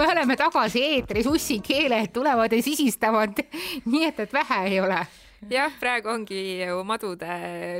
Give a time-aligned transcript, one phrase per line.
[0.00, 3.42] me oleme tagasi eetris, ussikeeled tulevad ja sisistavad,
[3.84, 5.02] nii et, et vähe ei ole
[5.48, 7.36] jah, praegu ongi ju madude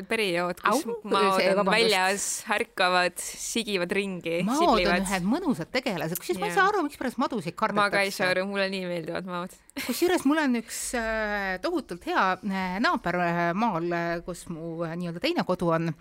[0.08, 1.74] periood, kus Au, maod on vabandust.
[1.74, 4.40] väljas, ärkavad, sigivad ringi.
[4.48, 7.82] maod on ühed mõnusad tegelased, kusjuures ma ei saa aru, mikspärast madusid kardetakse.
[7.82, 12.04] ma ka ei saa aru, mulle nii meeldivad maod kusjuures mul on üks äh, tohutult
[12.08, 13.92] hea äh, naaber äh, maal,
[14.26, 15.92] kus mu nii-öelda teine kodu on.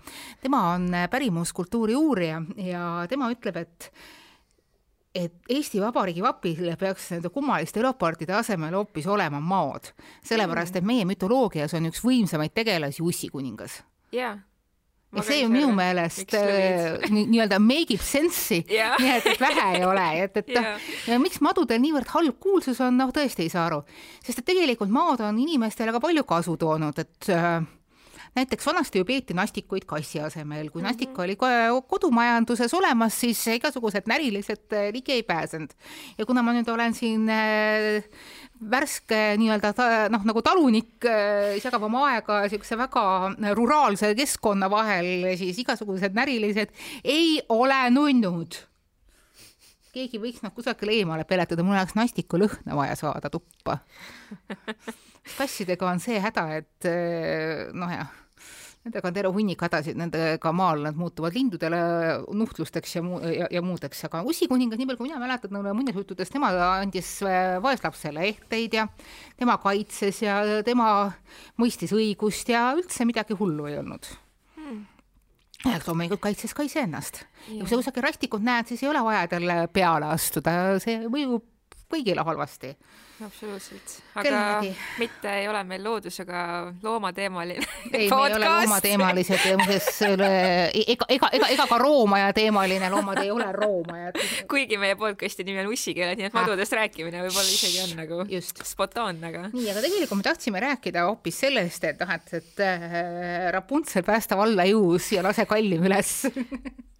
[0.41, 3.91] tema on pärimuskultuuri uurija ja tema ütleb, et
[5.15, 9.91] et Eesti Vabariigi vapile peaks nende kummaliste leopardide asemel hoopis olema maod,
[10.25, 13.81] sellepärast et meie mütoloogias on üks võimsamaid tegelasi ussikuningas.
[14.11, 14.37] jaa
[15.15, 19.65] ja see ju minu meelest äh, nii-öelda make ib sense'i yeah., nii et, et vähe
[19.79, 20.89] ei ole, et, et yeah.
[21.09, 23.81] ja miks madudel niivõrd halb kuulsus on, noh tõesti ei saa aru.
[24.21, 27.57] sest et tegelikult maad on inimestele ka palju kasu toonud, et äh,
[28.35, 31.15] näiteks vanasti ju peeti nastikuid kassi asemel, kui mhm.
[31.17, 31.35] oli
[31.87, 35.69] kodumajanduses olemas, siis igasugused närilised äh, ligi ei pääsenud.
[36.17, 38.03] ja kuna ma nüüd olen siin äh,
[38.71, 39.73] värske nii-öelda
[40.11, 43.03] noh, nagu talunik äh, jagab oma aega niisuguse väga
[43.57, 48.65] ruraalse keskkonna vahel, siis igasugused närilised ei ole nunnud
[49.89, 53.79] keegi võiks nad kusagile eemale peletada, mul oleks nastiku lõhna vaja saada tuppa
[55.39, 56.89] kassidega on see häda, et
[57.73, 58.09] noh jah
[58.79, 61.79] Nendega on terve hunnik hädasid, nendega maal nad muutuvad lindudele
[62.39, 66.53] nuhtlusteks ja muu- ja, ja muudeks, aga ussikuningas, nii palju kui mina mäletan muinasjuttudest, tema
[66.69, 68.87] andis äh, vaeslapsele ehteid ja
[69.35, 71.11] tema kaitses ja tema
[71.59, 74.07] mõistis õigust ja üldse midagi hullu ei olnud.
[74.55, 74.85] Hmm.
[75.67, 77.25] Loomulikult kaitses ka iseennast.
[77.51, 81.43] ja kui sa kusagil rastikut näed, siis ei ole vaja talle peale astuda, see mõjub
[81.89, 82.75] kõigile halvasti
[83.25, 84.69] absoluutselt, aga Kellegi.
[84.99, 86.41] mitte ei ole meil loodusega
[86.83, 93.21] loomateemaline ei, me ei ole loomateemalised, muuseas ega, ega, ega, ega ka roomaaja teemaline, loomad
[93.23, 94.19] ei ole roomajad.
[94.51, 96.83] kuigi meie podcast'i nimi on Ussikeeled, nii et madudest ah.
[96.83, 98.63] rääkimine võib-olla isegi on nagu Just.
[98.67, 99.47] spot on, aga.
[99.53, 104.39] nii, aga tegelikult me tahtsime rääkida hoopis sellest, et noh, et, et äh, Rapuntsel päästa
[104.39, 106.21] valla jõus ja lase kallim üles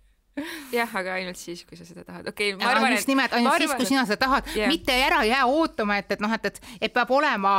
[0.74, 2.68] jah, aga ainult siis, kui sa seda tahad, okei okay,.
[2.70, 6.00] arvan, just nimelt, ainult arvan, siis, kui sina seda tahad yeah., mitte ära jää ootama,
[6.02, 7.54] et, et noh, et, et, et peab olema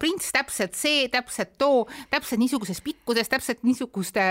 [0.00, 4.24] prints täpselt see, täpselt too, täpselt niisuguses pikkuses, täpselt niisuguste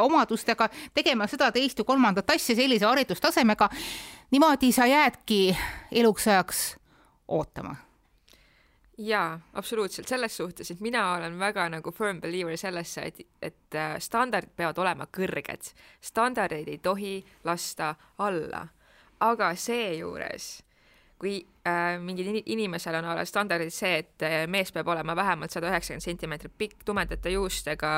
[0.00, 3.70] omadustega, tegema seda, teist ja kolmandat asja sellise haridustasemega.
[4.30, 5.44] niimoodi sa jäädki
[6.02, 6.64] eluks ajaks
[7.28, 7.76] ootama
[9.00, 13.94] jaa, absoluutselt, selles suhtes, et mina olen väga nagu firm believer sellesse, et, et äh,
[13.98, 15.72] standardid peavad olema kõrged.
[16.00, 18.68] standardeid ei tohi lasta alla.
[19.20, 20.62] aga seejuures
[21.20, 21.34] kui
[21.68, 26.04] äh, mingil inimesel on alles standardid see, et äh, mees peab olema vähemalt sada üheksakümmend
[26.04, 27.92] sentimeetrit pikk, tumedate juustega,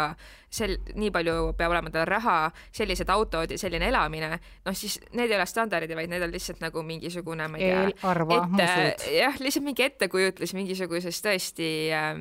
[0.50, 2.37] sel-, nii palju peab olema tal raha,
[2.75, 4.33] sellised autod ja selline elamine,
[4.66, 8.16] noh siis need ei ole standardid, vaid need on lihtsalt nagu mingisugune, ma ei tea,
[8.38, 12.16] ette, jah, lihtsalt mingi ettekujutlus mingisugusest tõesti äh,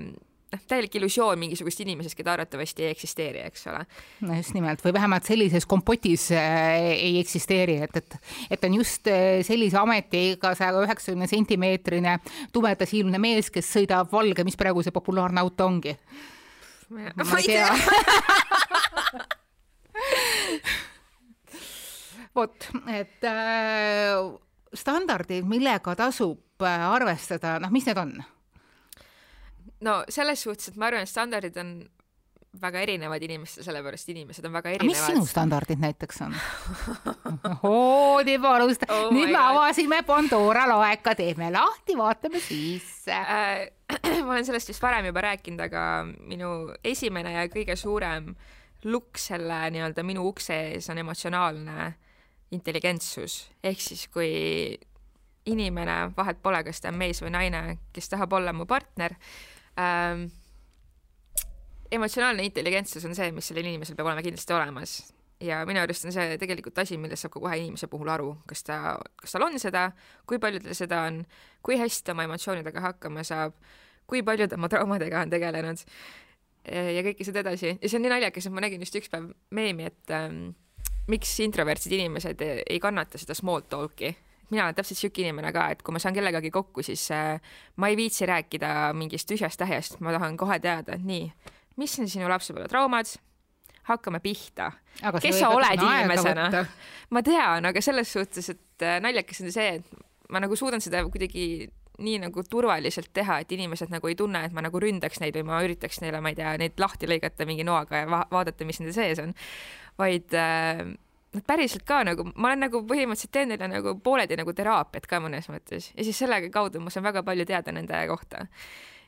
[0.51, 3.81] noh, täielik illusioon mingisugust inimesest, keda arvatavasti ei eksisteeri, eks ole.
[4.27, 6.41] no just nimelt, või vähemalt sellises kompotis äh,
[6.91, 8.09] ei eksisteeri, et, et,
[8.57, 12.13] et on just äh, sellise ametiga saja üheksakümne sentimeetrine
[12.53, 15.93] tumedasilmne mees, kes sõidab valge, mis praegu see populaarne auto ongi?
[16.91, 17.69] ma ei tea
[22.35, 24.19] vot, et äh,
[24.73, 28.15] standardid, millega tasub äh, arvestada, noh, mis need on?
[29.85, 31.75] No selles suhtes, et ma arvan, et standardid on
[32.61, 34.91] väga erinevad inimestel, sellepärast inimesed on väga erinevad.
[34.91, 36.35] mis sinu standardid näiteks on
[37.69, 39.07] oo, nii valus oh.
[39.15, 43.69] nüüd me avasime Pandora laeka, teeme lahti, vaatame sisse äh,.
[44.25, 46.51] ma olen sellest vist varem juba rääkinud, aga minu
[46.83, 48.33] esimene ja kõige suurem
[48.87, 51.91] lukk selle nii-öelda minu ukse ees on emotsionaalne
[52.51, 54.31] intelligentsus, ehk siis kui
[55.47, 57.61] inimene, vahet pole, kas ta on mees või naine,
[57.95, 59.15] kes tahab olla mu partner
[59.79, 60.27] ähm,.
[61.91, 64.93] emotsionaalne intelligentsus on see, mis sellel inimesel peab olema kindlasti olemas
[65.41, 68.63] ja minu arust on see tegelikult asi, millest saab ka kohe inimese puhul aru, kas
[68.67, 69.89] ta, kas tal on seda,
[70.29, 71.21] kui palju tal seda on,
[71.65, 73.55] kui hästi ta oma emotsioonidega hakkama saab,
[74.09, 75.85] kui palju ta oma traumadega on tegelenud
[76.71, 79.31] ja kõike seda edasi ja see on nii naljakas, et ma nägin just üks päev
[79.57, 80.51] meemi, et ähm,
[81.09, 84.13] miks introvertsid inimesed ei kannata seda small talk'i
[84.51, 87.39] mina olen täpselt sihuke inimene ka, et kui ma saan kellegagi kokku, siis äh,
[87.79, 91.27] ma ei viitsi rääkida mingist tühjast tähest, ma tahan kohe teada, et nii,
[91.81, 93.09] mis on sinu lapsepõlve traumad,
[93.89, 94.71] hakkame pihta.
[95.21, 96.65] kes sa oled inimesena?
[97.09, 101.03] ma tean, aga selles suhtes, et äh, naljakas on see, et ma nagu suudan seda
[101.07, 101.69] kuidagi
[102.01, 105.45] nii nagu turvaliselt teha, et inimesed nagu ei tunne, et ma nagu ründaks neid või
[105.47, 108.81] ma üritaks neile, ma ei tea, neid lahti lõigata mingi noaga ja va vaadata, mis
[108.81, 109.35] nende sees on,
[110.01, 110.81] vaid äh,
[111.31, 115.21] nad päriselt ka nagu, ma olen nagu põhimõtteliselt teen neile nagu pooledi nagu teraapiat ka
[115.23, 115.91] mõnes mõttes.
[115.95, 118.45] Ja siis selle kaudu ma saan väga palju teada nende kohta.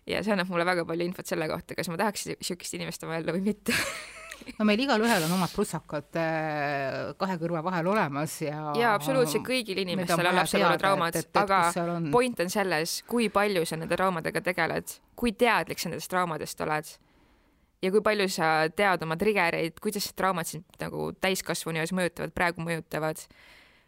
[0.07, 3.19] ja see annab mulle väga palju infot selle kohta, kas ma tahaks niisugust inimest oma
[3.19, 3.75] ellu või mitte.
[4.57, 9.79] No meil igalühel on omad prussakad äh, kahe kõrva vahel olemas ja jaa, absoluutselt kõigil
[9.85, 11.59] inimestel on lapsepõlvetraumad, aga
[11.93, 12.09] on...
[12.11, 16.91] point on selles, kui palju sa nende traumadega tegeled, kui teadlik sa nendest traumadest oled
[17.83, 22.63] ja kui palju sa tead oma triggereid, kuidas traumad sind nagu täiskasvanu eas mõjutavad, praegu
[22.63, 23.21] mõjutavad.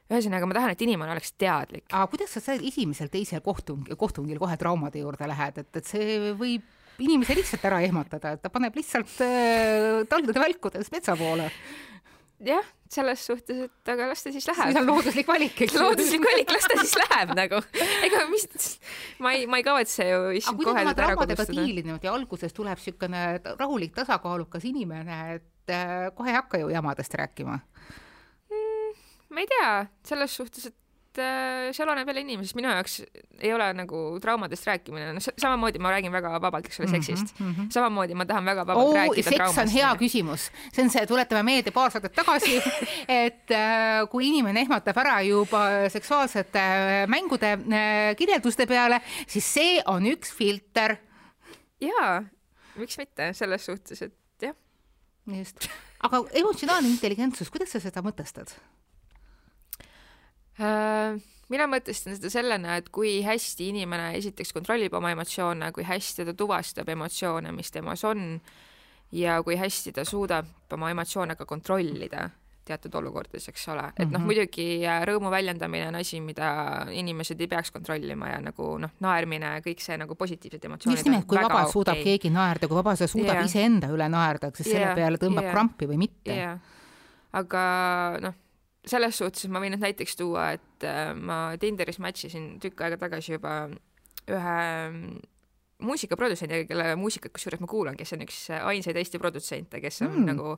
[0.05, 1.85] ühesõnaga, ma tahan, et inimene oleks teadlik.
[1.89, 6.61] aga kuidas sa seal esimesel-teisel kohtung, kohtungil kohe traumade juurde lähed, et, et see võib
[6.99, 11.49] inimese lihtsalt ära ehmatada, et ta paneb lihtsalt äh, taldude välkudes metsa poole
[12.43, 14.71] jah, selles suhtes, et aga las ta siis läheb.
[14.73, 15.75] see on looduslik valik, eks.
[15.79, 17.61] looduslik valik, las ta siis läheb nagu.
[18.07, 18.47] ega mis,
[19.23, 21.57] ma ei, ma ei kavatse ju issand kohe teda ära kodustada.
[21.59, 27.15] diilinud ja alguses tuleb niisugune rahulik, tasakaalukas inimene, et äh, kohe ei hakka ju jamadest
[27.21, 29.05] rääkima mm,.
[29.29, 29.69] ma ei tea,
[30.03, 30.77] selles suhtes, et
[31.15, 32.97] et äh, see oleneb jälle inimesest, minu jaoks
[33.39, 37.39] ei ole nagu traumadest rääkimine, noh samamoodi ma räägin väga vabalt, eks ole, mhm, seksist
[37.39, 37.51] mm.
[37.51, 37.69] -hmm.
[37.71, 39.59] samamoodi ma tahan väga vabalt oh, rääkida seks traumast.
[39.59, 42.59] on hea küsimus, see on see, tuletame meelde paar saadet tagasi
[43.25, 49.81] et äh, kui inimene ehmatab ära juba seksuaalsete äh, mängude äh, kirjelduste peale, siis see
[49.85, 50.97] on üks filter.
[51.81, 52.23] jaa,
[52.75, 54.55] miks mitte, selles suhtes, et jah.
[55.27, 55.69] just,
[56.03, 58.51] aga emotsionaalne intelligentsus, kuidas sa seda mõtestad?
[60.55, 61.17] Äh,
[61.51, 66.37] mina mõtestan seda sellena, et kui hästi inimene esiteks kontrollib oma emotsioone, kui hästi ta
[66.37, 68.39] tuvastab emotsioone, mis temas on
[69.15, 72.29] ja kui hästi ta suudab oma emotsioone ka kontrollida
[72.65, 74.23] teatud olukordades, eks ole, et noh, mhm.
[74.25, 76.47] muidugi äh, rõõmu väljendamine on asi, mida
[76.97, 80.97] inimesed ei peaks kontrollima ja nagu noh, naermine, kõik see nagu positiivsed emotsioonid.
[80.97, 81.75] just nimelt, kui vabalt okay.
[81.75, 83.45] suudab keegi naerda, kui vabalt sa suudad yeah.
[83.45, 84.71] iseenda üle naerda, kas yeah.
[84.71, 85.53] selle peale tõmbab yeah.
[85.53, 86.57] krampi või mitte yeah..
[87.37, 87.67] aga
[88.25, 88.41] noh
[88.89, 92.99] selles suhtes ma võin nüüd näiteks tuua, et äh, ma Tinderis match isin tükk aega
[93.05, 93.55] tagasi juba
[94.25, 94.57] ühe
[94.89, 95.23] mm,
[95.85, 100.29] muusikaprodutsendiga, kelle muusikat kusjuures ma kuulan, kes on üks ainsaid Eesti produtsente, kes on mm.
[100.31, 100.55] nagu,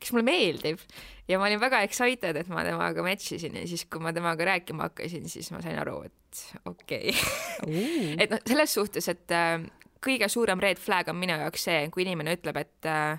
[0.00, 0.82] kes mulle meeldib
[1.30, 4.50] ja ma olin väga excited, et ma temaga match isin ja siis, kui ma temaga
[4.52, 8.16] rääkima hakkasin, siis ma sain aru, et okei okay.
[8.22, 9.56] et noh, selles suhtes, et äh,
[10.04, 13.16] kõige suurem red flag on minu jaoks see, kui inimene ütleb, et äh,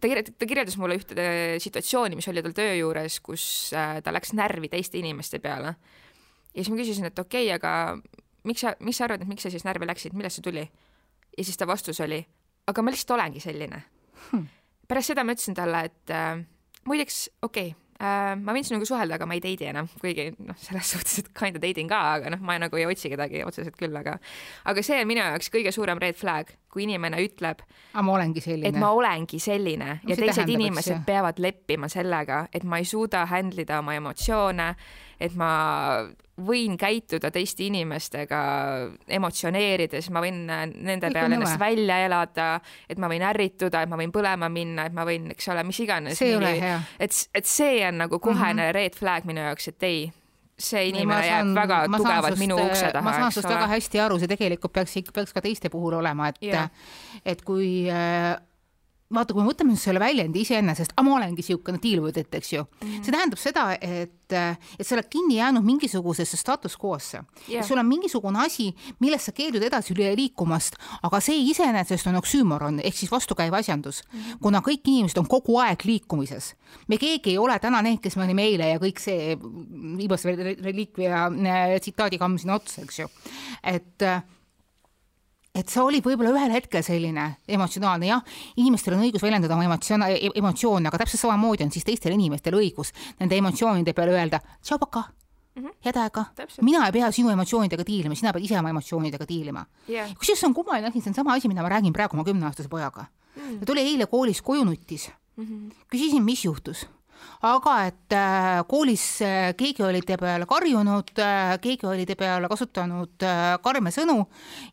[0.00, 1.26] ta kirjeldas, ta kirjeldas mulle ühte
[1.62, 3.44] situatsiooni, mis oli tal töö juures, kus
[3.76, 5.74] äh, ta läks närvi teiste inimeste peale.
[6.54, 7.98] ja siis ma küsisin, et okei okay,, aga
[8.48, 10.64] miks sa, mis sa arvad, et miks sa siis närvi läksid, millest see tuli?
[11.36, 12.20] ja siis ta vastus oli,
[12.70, 13.80] aga ma lihtsalt olengi selline
[14.30, 14.50] hmm..
[14.88, 16.44] pärast seda ma ütlesin talle, et äh,
[16.88, 20.56] muideks, okei okay,, äh, ma võin sinuga suhelda, aga ma ei date'i enam, kuigi noh,
[20.60, 23.78] selles suhtes, et kinda date in ka, aga noh, ma nagu ei otsi kedagi otseselt
[23.78, 24.16] küll, aga
[24.70, 27.62] aga see on minu jaoks kõige suurem red flag, kui inimene ütleb,
[28.72, 30.00] et ma olengi selline.
[30.02, 33.94] No, ja teised inimesed eks, peavad leppima sellega, et ma ei suuda handle ida oma
[34.00, 34.68] emotsioone,
[35.22, 35.52] et ma
[36.34, 38.40] võin käituda teiste inimestega
[39.18, 42.48] emotsioneerides, ma võin nende Kõik peale ennast välja elada,
[42.90, 45.78] et ma võin ärrituda, et ma võin põlema minna, et ma võin, eks ole, mis
[45.84, 46.18] iganes.
[46.18, 46.80] see ei ole hea.
[46.98, 48.74] et, et see on nagu kohene mm -hmm.
[48.74, 50.00] red flag minu jaoks, et ei,
[50.58, 53.04] see inimene ei, jääb väga tugevalt minu ukse taha.
[53.04, 56.42] ma saan sinust väga hästi aru, see tegelikult peaks peaks ka teiste puhul olema, et
[56.42, 56.70] yeah.,
[57.24, 58.34] et kui äh,
[59.14, 62.62] vaata, kui me võtame selle väljendi iseenesest, ma olengi niisugune deal with it, eks ju
[62.62, 63.04] mm, -hmm.
[63.04, 64.34] see tähendab seda, et,
[64.78, 67.66] et sa oled kinni jäänud mingisugusesse status quo'sse yeah..
[67.66, 72.96] sul on mingisugune asi, millest sa keeldud edasi liikumast, aga see iseenesest on oksüümoron ehk
[72.96, 74.38] siis vastukäiv asjandus mm, -hmm.
[74.40, 76.54] kuna kõik inimesed on kogu aeg liikumises.
[76.88, 79.36] me keegi ei ole täna need, kes me olime eile ja kõik see
[79.96, 83.08] viimase reliikvia äh, tsitaadikamm sinna otsa, eks ju.
[83.62, 84.02] et
[85.54, 88.22] et see oli võib-olla ühel hetkel selline emotsionaalne, jah,
[88.58, 92.90] inimestel on õigus väljendada oma emotsioone, emotsioone, aga täpselt samamoodi on siis teistel inimestel õigus
[93.20, 95.04] nende emotsioonide peale öelda tšau, paka!
[95.54, 95.74] Mm -hmm.
[95.84, 96.24] head aega,
[96.66, 99.64] mina ei pea sinu emotsioonidega diilima, sina pead ise oma emotsioonidega diilima.
[99.88, 100.10] Yeah..
[100.18, 102.68] kusjuures see on kummaline asi, see on sama asi, mida ma räägin praegu oma kümneaastase
[102.68, 103.04] pojaga.
[103.36, 103.58] Mm..
[103.60, 105.10] ta tuli eile koolis koju, nuttis.
[105.36, 105.44] Mm.
[105.44, 105.74] -hmm.
[105.94, 106.88] küsisin, mis juhtus
[107.44, 112.48] aga et äh, koolis äh, keegi oli ta peale karjunud, äh, keegi oli ta peale
[112.48, 113.26] kasutanud
[113.64, 114.24] karme sõnu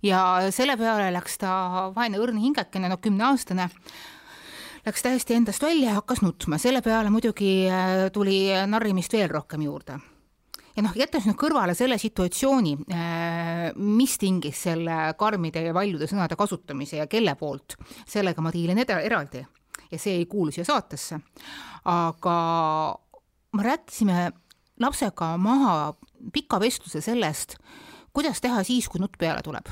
[0.05, 3.67] ja selle peale läks ta vaene õrn hingekene, no kümneaastane
[4.85, 7.67] läks täiesti endast välja ja hakkas nutma, selle peale muidugi
[8.13, 9.99] tuli narrimist veel rohkem juurde.
[10.75, 12.77] ja noh, jättes nüüd kõrvale selle situatsiooni,
[13.77, 17.75] mis tingis selle karmide ja valjude sõnade kasutamise ja kelle poolt,
[18.07, 19.45] sellega ma diilin eraldi
[19.91, 21.19] ja see ei kuulu siia saatesse.
[21.85, 22.37] Aga
[23.53, 24.31] me rääkisime
[24.79, 25.93] lapsega maha
[26.33, 27.55] pika vestluse sellest,
[28.13, 29.69] kuidas teha siis, kui nutt peale tuleb.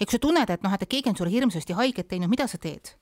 [0.00, 2.94] eks sa tunned, et noh, et keegi on sulle hirmsasti haiget teinud, mida sa teed?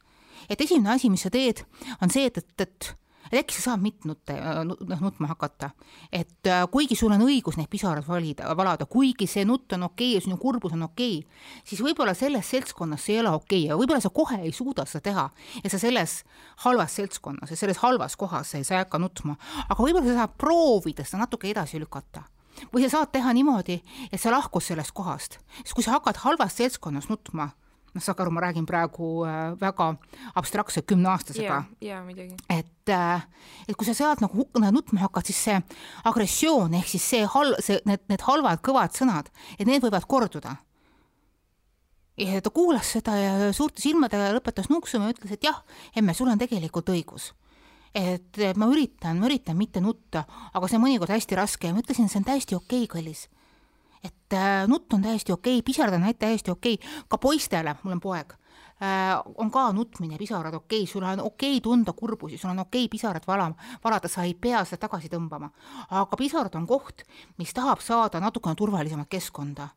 [0.49, 1.63] et esimene asi, mis sa teed,
[2.03, 2.95] on see, et, et, et
[3.31, 4.35] et äkki sa saad mitte nutte,
[4.67, 5.71] noh nutma hakata.
[6.13, 10.11] et äh, kuigi sul on õigus neid pisaraid valida, valada, kuigi see nutt on okei
[10.11, 13.63] okay ja sinu kurbus on okei okay,, siis võib-olla selles seltskonnas see ei ole okei
[13.65, 15.29] okay ja võib-olla sa kohe ei suuda seda teha.
[15.65, 16.23] ja sa selles
[16.65, 19.37] halvas seltskonnas ja selles halvas kohas sa ei hakka nutma,
[19.69, 22.27] aga võib-olla sa saad proovida seda natuke edasi lükata
[22.75, 23.79] või sa saad teha niimoodi,
[24.13, 27.53] et sa lahkud sellest kohast, sest kui sa hakkad halvas seltskonnas nutma
[27.95, 29.91] noh, saage aru, ma räägin praegu äh, väga
[30.39, 31.63] abstraktselt kümneaastasega.
[31.85, 32.37] jaa, muidugi.
[32.49, 33.27] et, äh,
[33.69, 35.59] et kui sa sealt nagu nutma hakkad, siis see
[36.11, 40.57] agressioon ehk siis see hal-, see, need, need halvad kõvad sõnad, et need võivad korduda.
[42.21, 45.63] ja ta kuulas seda ja suurte silmadega lõpetas nuksuma ja ütles, et jah,
[45.97, 47.33] emme, sul on tegelikult õigus
[47.91, 50.23] et ma üritan, ma üritan mitte nutta,
[50.55, 53.27] aga see on mõnikord hästi raske ja ma ütlesin, see on täiesti okei okay,, kallis
[54.05, 57.97] et äh, nutt on täiesti okei okay,, pisarad on täiesti okei okay., ka poistele, mul
[57.97, 62.39] on poeg äh,, on ka nutmine, pisarad okei okay., sul on okei okay tunda kurbusi,
[62.39, 63.55] sul on okei okay pisarad valama,
[63.85, 65.51] valada, sa ei pea seda tagasi tõmbama.
[65.91, 67.05] aga pisarad on koht,
[67.39, 69.69] mis tahab saada natukene turvalisemat keskkonda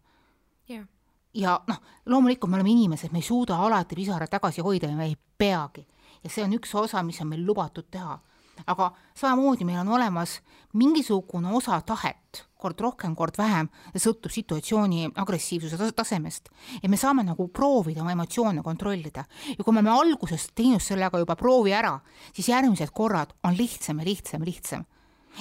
[0.69, 0.85] yeah..
[1.33, 5.11] ja noh, loomulikult me oleme inimesed, me ei suuda alati pisaraid tagasi hoida ja me
[5.11, 5.87] ei peagi.
[6.23, 8.19] ja see on üks osa, mis on meil lubatud teha
[8.67, 10.39] aga samamoodi meil on olemas
[10.73, 16.49] mingisugune osa tahet, kord rohkem, kord vähem, sõltub situatsiooni agressiivsuse tasemest.
[16.81, 19.25] ja me saame nagu proovida oma emotsioone kontrollida.
[19.57, 21.99] ja kui me oleme alguses teinud sellega juba proovi ära,
[22.33, 24.85] siis järgmised korrad on lihtsam ja lihtsam ja lihtsam.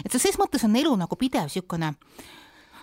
[0.04, 1.94] et ses mõttes on elu nagu pidev niisugune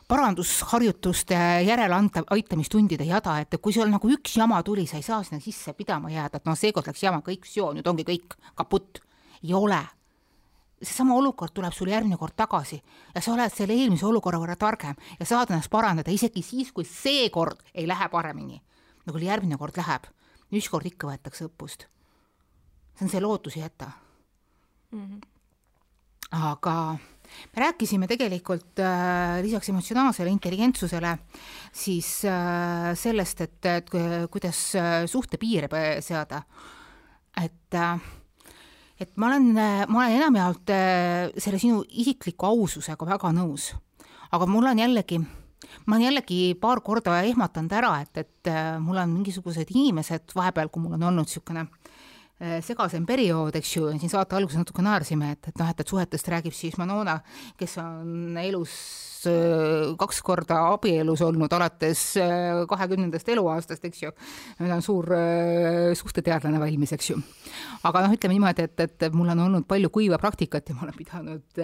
[0.10, 5.38] parandusharjutuste järeleantav, aitamistundide jada, et kui sul nagu üks jama tuli, sa ei saa sinna
[5.44, 9.04] sisse pidama jääda, et noh, seekord läks jama kõik, nüüd ongi kõik kaputt.
[9.44, 9.80] ei ole
[10.82, 12.80] seesama olukord tuleb sul järgmine kord tagasi
[13.16, 16.88] ja sa oled selle eelmise olukorra võrra targem ja saad ennast parandada isegi siis, kui
[16.88, 18.62] seekord ei lähe paremini,
[19.08, 20.08] nagu järgmine kord läheb.
[20.52, 21.86] ükskord ikka võetakse õppust.
[22.96, 23.92] see on see lootuse jäta
[24.92, 25.06] mm.
[25.06, 25.22] -hmm.
[26.32, 26.98] aga
[27.56, 31.18] me rääkisime tegelikult äh, lisaks emotsionaalsele intelligentsusele
[31.72, 33.90] siis äh, sellest, et, et
[34.32, 36.42] kuidas äh, suhtepiire seada.
[37.44, 38.00] et äh,
[39.00, 43.72] et ma olen, ma olen enamjaolt äh, selle sinu isikliku aususega väga nõus.
[44.32, 45.20] aga mul on jällegi,
[45.86, 50.70] ma olen jällegi paar korda ehmatanud ära, et, et äh, mul on mingisugused inimesed vahepeal,
[50.70, 51.66] kui mul on olnud niisugune
[52.64, 56.32] segasem periood, eks ju, siin saate alguses natuke naersime, et, et noh, et, et suhetest
[56.32, 57.18] räägib siis Manona,
[57.60, 58.78] kes on elus
[59.28, 64.12] Äh, kaks korda abielus olnud alates äh, kahekümnendast eluaastast, eks ju.
[64.62, 67.18] nüüd on suur äh, suhteteadlane valmis, eks ju.
[67.84, 70.96] aga noh, ütleme niimoodi, et, et mul on olnud palju kuiva praktikat ja ma olen
[70.96, 71.62] pidanud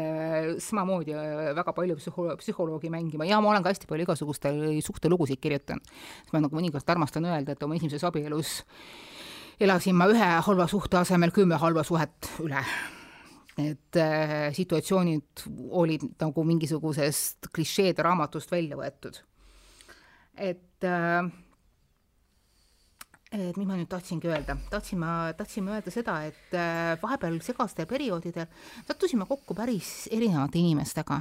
[0.68, 1.16] samamoodi
[1.56, 4.52] väga palju psühholo-, psühholoogi mängima ja ma olen ka hästi palju igasuguste
[4.84, 5.96] suhtelugusid kirjutanud.
[6.34, 8.58] ma nagu mõnikord armastan öelda, et oma esimeses abielus
[9.60, 12.64] elasin ma ühe halva suhte asemel kümme halba suhet üle
[13.56, 19.22] need äh, situatsioonid olid nagu mingisugusest klišeede raamatust välja võetud.
[20.36, 21.24] et äh,
[23.42, 27.88] et mis ma nüüd tahtsingi öelda, tahtsin ma, tahtsin öelda seda, et äh, vahepeal segastel
[27.90, 28.48] perioodidel
[28.88, 31.20] sattusime kokku päris erinevate inimestega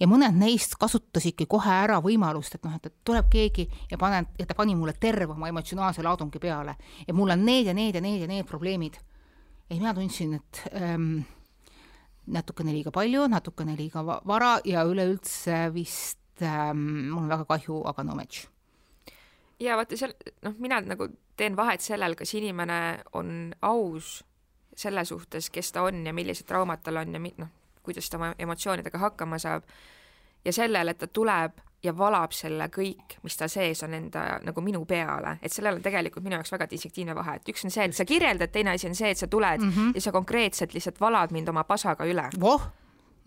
[0.00, 4.46] ja mõned neist kasutasidki kohe ära võimalust, et noh, et, tuleb keegi ja panen, ja
[4.48, 6.76] ta pani mulle terve oma emotsionaalse laadungi peale
[7.06, 8.96] ja mul on need ja need ja need ja need probleemid.
[9.70, 11.20] ja mina tundsin, et ähm,
[12.26, 18.04] natukene liiga palju, natukene liiga vara ja üleüldse vist ähm, mul on väga kahju, aga
[18.04, 18.46] no match.
[19.60, 20.14] ja vaata seal,
[20.46, 21.10] noh, mina nagu
[21.40, 22.80] teen vahet sellel, kas inimene
[23.16, 24.18] on aus
[24.76, 27.50] selle suhtes, kes ta on ja millised traumad tal on ja mi-, noh,
[27.84, 29.66] kuidas ta oma emotsioonidega hakkama saab.
[30.44, 34.62] Ja sellel, et ta tuleb ja valab selle kõik, mis tal sees on enda nagu
[34.64, 37.88] minu peale, et sellel on tegelikult minu jaoks väga distinktiivne vahe, et üks on see,
[37.88, 39.94] et sa kirjeldad, teine asi on see, et sa tuled mm -hmm.
[39.94, 42.28] ja sa konkreetselt lihtsalt valad mind oma pasaga üle.
[42.42, 42.68] Oh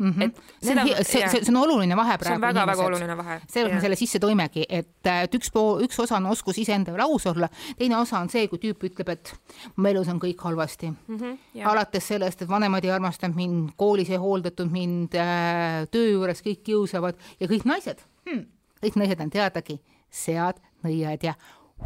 [0.04, 0.24] Mm -hmm.
[0.24, 2.28] et see on, see, see, see on oluline vahe praegu.
[2.28, 3.40] see on väga-väga oluline vahe.
[3.48, 7.04] sellepärast me selle sisse toimegi, et, et üks pool, üks osa on oskus iseenda üle
[7.04, 9.36] aus olla, teine osa on see, kui tüüp ütleb, et
[9.76, 11.18] mu elus on kõik halvasti mm.
[11.18, 11.38] -hmm,
[11.72, 16.64] alates sellest, et vanemad ei armastanud mind, koolis ei hooldatud mind äh,, töö juures kõik
[16.64, 18.46] kiusavad ja kõik naised hmm
[18.84, 19.78] kõik naised on teadagi
[20.12, 21.32] sead, nõiad ja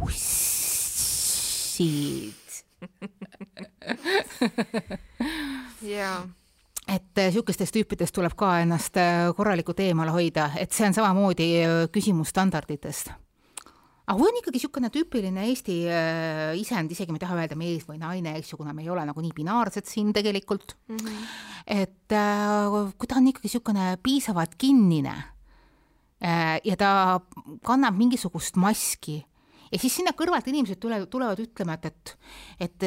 [0.02, 2.34] ussid
[5.94, 6.26] jaa
[6.88, 11.48] et niisugustest äh, tüüpidest tuleb ka ennast äh, korralikult eemale hoida, et see on samamoodi
[11.60, 13.12] äh, küsimus standarditest.
[14.08, 15.74] aga kui on ikkagi niisugune tüüpiline Eesti
[16.56, 19.04] isend, isegi ma ei taha öelda mees või naine, eks ju, kuna me ei ole
[19.04, 21.26] nagu nii binaarsed siin tegelikult mm, -hmm.
[21.82, 22.14] et
[22.96, 25.12] kui ta on ikkagi niisugune piisavalt kinnine
[26.64, 27.20] ja ta
[27.68, 29.20] kannab mingisugust maski
[29.72, 32.14] ja siis sinna kõrvalt inimesed tulevad, tulevad ütlema, et, et
[32.68, 32.86] et,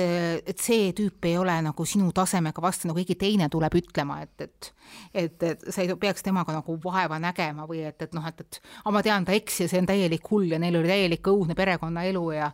[0.51, 4.47] et see tüüp ei ole nagu sinu tasemega vastu, nagu keegi teine tuleb ütlema, et,
[4.47, 4.71] et
[5.13, 8.59] et, et sa ei peaks temaga nagu vaeva nägema või et, et noh, et, et
[8.81, 11.55] aga ma tean, ta eksis ja see on täielik hull ja neil oli täielik õudne
[11.57, 12.49] perekonnaelu ja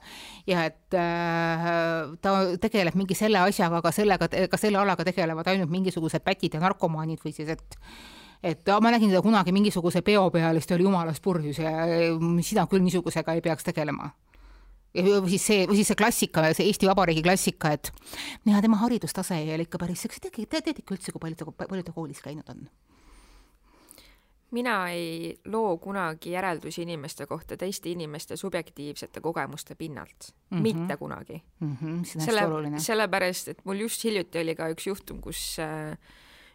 [0.47, 1.65] ja et äh,
[2.21, 6.63] ta tegeleb mingi selle asjaga, aga sellega, ka selle alaga tegelevad ainult mingisugused pätid ja
[6.63, 7.79] narkomaanid või siis et
[8.43, 11.71] et ma nägin teda kunagi mingisuguse peo peal siis ta oli jumalast purjus ja
[12.45, 14.11] sina küll niisugusega ei peaks tegelema.
[14.97, 17.91] või siis see, või siis see klassika, see Eesti Vabariigi klassika, et
[18.45, 21.83] ja tema haridustase ei ole ikka päris, te teate ikka üldse, kui palju ta, palju
[21.83, 22.67] ta koolis käinud on?
[24.51, 30.61] mina ei loo kunagi järeldusi inimeste kohta teiste inimeste subjektiivsete kogemuste pinnalt mm, -hmm.
[30.61, 31.77] mitte kunagi mm.
[31.81, 35.97] -hmm, selle, sellepärast, et mul just hiljuti oli ka üks juhtum, kus äh,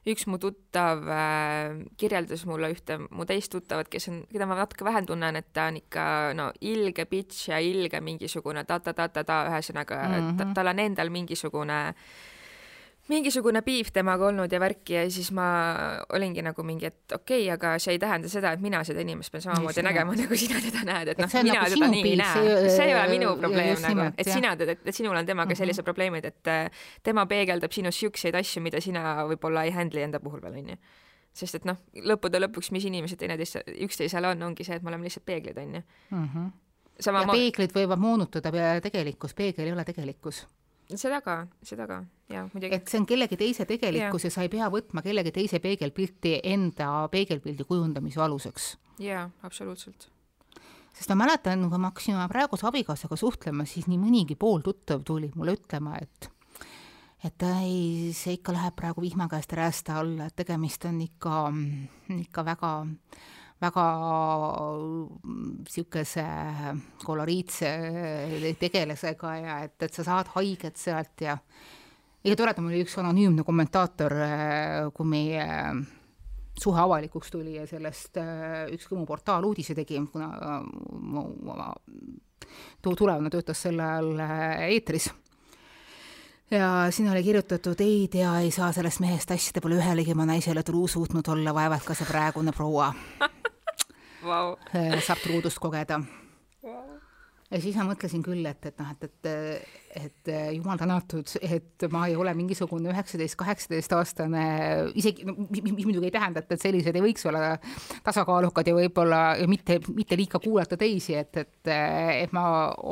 [0.06, 4.84] üks mu tuttav äh, kirjeldas mulle ühte mu teist tuttavat, kes on, keda ma natuke
[4.84, 6.04] vähem tunnen, et ta on ikka
[6.38, 10.36] no ilge bitch ja ilge mingisugune ta-ta-ta-ta-ta, ühesõnaga mm -hmm.
[10.38, 12.04] ta, tal on endal mingisugune äh,
[13.12, 15.46] mingisugune piif temaga olnud ja värki ja siis ma
[16.16, 19.32] olingi nagu mingi, et okei okay,, aga see ei tähenda seda, et mina seda inimest
[19.34, 22.56] pean samamoodi nägema, nagu sina teda näed, et noh, mina nagu teda nii ei näe.
[22.72, 24.34] see ei ole minu probleem nagu, et jah.
[24.38, 25.62] sina teda, et sinul on temaga mm -hmm.
[25.64, 30.20] sellised probleemid, et äh, tema peegeldab sinus siukseid asju, mida sina võib-olla ei handle'i enda
[30.20, 30.76] puhul veel, onju
[31.32, 35.08] sest et noh, lõppude lõpuks, mis inimesed teineteist, üksteisele on, ongi see, et me oleme
[35.08, 35.82] lihtsalt peeglid, onju.
[36.10, 36.50] Mhm.
[37.06, 38.50] ja peeglid võivad moonutada
[38.82, 40.46] tegelikkust, peegel ei ole tegelikkus
[41.00, 42.00] seda ka, seda ka,
[42.32, 42.74] jaa, muidugi.
[42.76, 44.30] et see on kellegi teise tegelikkus ja.
[44.30, 48.68] ja sa ei pea võtma kellegi teise peegelpilti enda peegelpildi kujundamise aluseks.
[49.02, 50.08] jaa, absoluutselt.
[50.92, 55.32] sest ma mäletan, kui ma hakkasin oma praeguse abikaasaga suhtlema, siis nii mõnigi pooltuttav tuli
[55.34, 56.30] mulle ütlema, et
[57.22, 61.44] et ei, see ikka läheb praegu vihma käest räästa alla, et tegemist on ikka,
[62.18, 63.30] ikka väga äh,
[63.62, 63.84] väga
[65.22, 66.24] niisuguse
[67.04, 67.70] koloriitse
[68.58, 71.36] tegelasega ja et, et sa saad haiget sealt ja
[72.22, 74.14] ja toredam oli üks anonüümne kommentaator,
[74.94, 75.46] kui meie
[76.62, 78.20] suhe avalikuks tuli ja sellest
[78.74, 80.60] üks Kõmu portaal uudise tegi, kuna
[80.92, 81.24] mu
[82.82, 84.22] tulevane töötas sel ajal
[84.68, 85.10] eetris.
[86.52, 90.26] Ja siin oli kirjutatud, ei tea, ei saa sellest mehest asja, ta pole ühelegi oma
[90.28, 92.90] naisele truu suutnud olla, vaevalt ka see praegune proua
[94.24, 94.56] wow.
[94.74, 95.98] Äh, saab truudust kogeda
[96.62, 96.96] wow.
[97.50, 99.28] ja siis ma mõtlesin küll, et, et noh, et, et,
[100.00, 104.46] et jumal tänatud, et ma ei ole mingisugune üheksateist, kaheksateist aastane,
[104.98, 107.52] isegi no, mis, muidugi ei tähenda, et, et sellised ei võiks olla
[108.06, 111.72] tasakaalukad ja võib-olla mitte, mitte liiga kuulata teisi, et, et,
[112.24, 112.46] et ma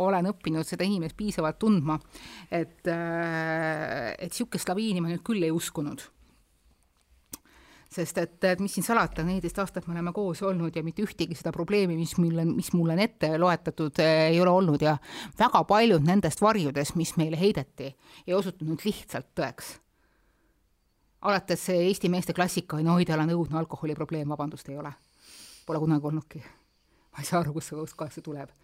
[0.04, 1.98] olen õppinud seda inimest piisavalt tundma,
[2.50, 6.10] et, et niisugust laviini ma nüüd küll ei uskunud
[7.90, 11.34] sest et, et mis siin salata, neliteist aastat me oleme koos olnud ja mitte ühtegi
[11.38, 14.96] seda probleemi, mis mulle, mis mulle on ette loetatud, eh, ei ole olnud ja
[15.38, 17.90] väga paljud nendest varjudest, mis meile heideti,
[18.26, 19.74] ei osutunud lihtsalt tõeks.
[21.20, 24.92] alates Eesti meeste klassika, no oi, tal on õudne alkoholiprobleem, vabandust, ei ole.
[25.66, 26.44] Pole kunagi olnudki.
[27.10, 28.54] ma ei saa aru, kust see, kust kohast see tuleb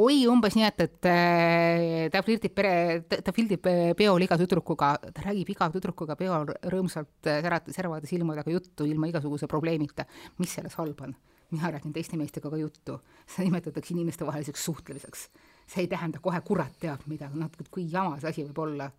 [0.00, 2.72] oi, umbes nii, et, et äh, ta flirdib pere,
[3.08, 8.08] ta flirdib äh, peol iga tüdrukuga, ta räägib iga tüdrukuga peol rõõmsalt äh, särata, säravate
[8.08, 10.06] silmadega juttu ilma igasuguse probleemita.
[10.38, 11.14] mis selles halba on?
[11.52, 12.96] mina räägin teiste meestega ka juttu,
[13.28, 15.28] seda nimetatakse inimestevaheliseks suhtlemiseks.
[15.66, 18.90] see ei tähenda kohe kurat teab mida, noh, kui jama see asi võib olla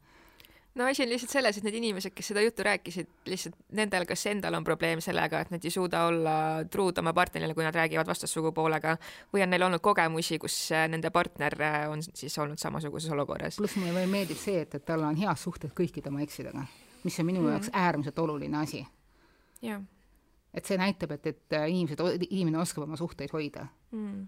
[0.76, 4.26] no asi on lihtsalt selles, et need inimesed, kes seda juttu rääkisid, lihtsalt nendel kas
[4.32, 6.36] endal on probleem sellega, et nad ei suuda olla
[6.72, 8.96] truud oma partnerile, kui nad räägivad vastassugupoolega,
[9.34, 13.62] või on neil olnud kogemusi, kus äh, nende partner äh, on siis olnud samasuguses olukorras.
[13.62, 16.66] pluss mulle veel meeldib see, et, et tal on head suhted kõikide oma eksidega,
[17.04, 17.52] mis on minu mm.
[17.56, 18.86] jaoks äärmiselt oluline asi.
[20.54, 24.24] et see näitab, et, et äh, inimesed, inimene oskab oma suhteid hoida mm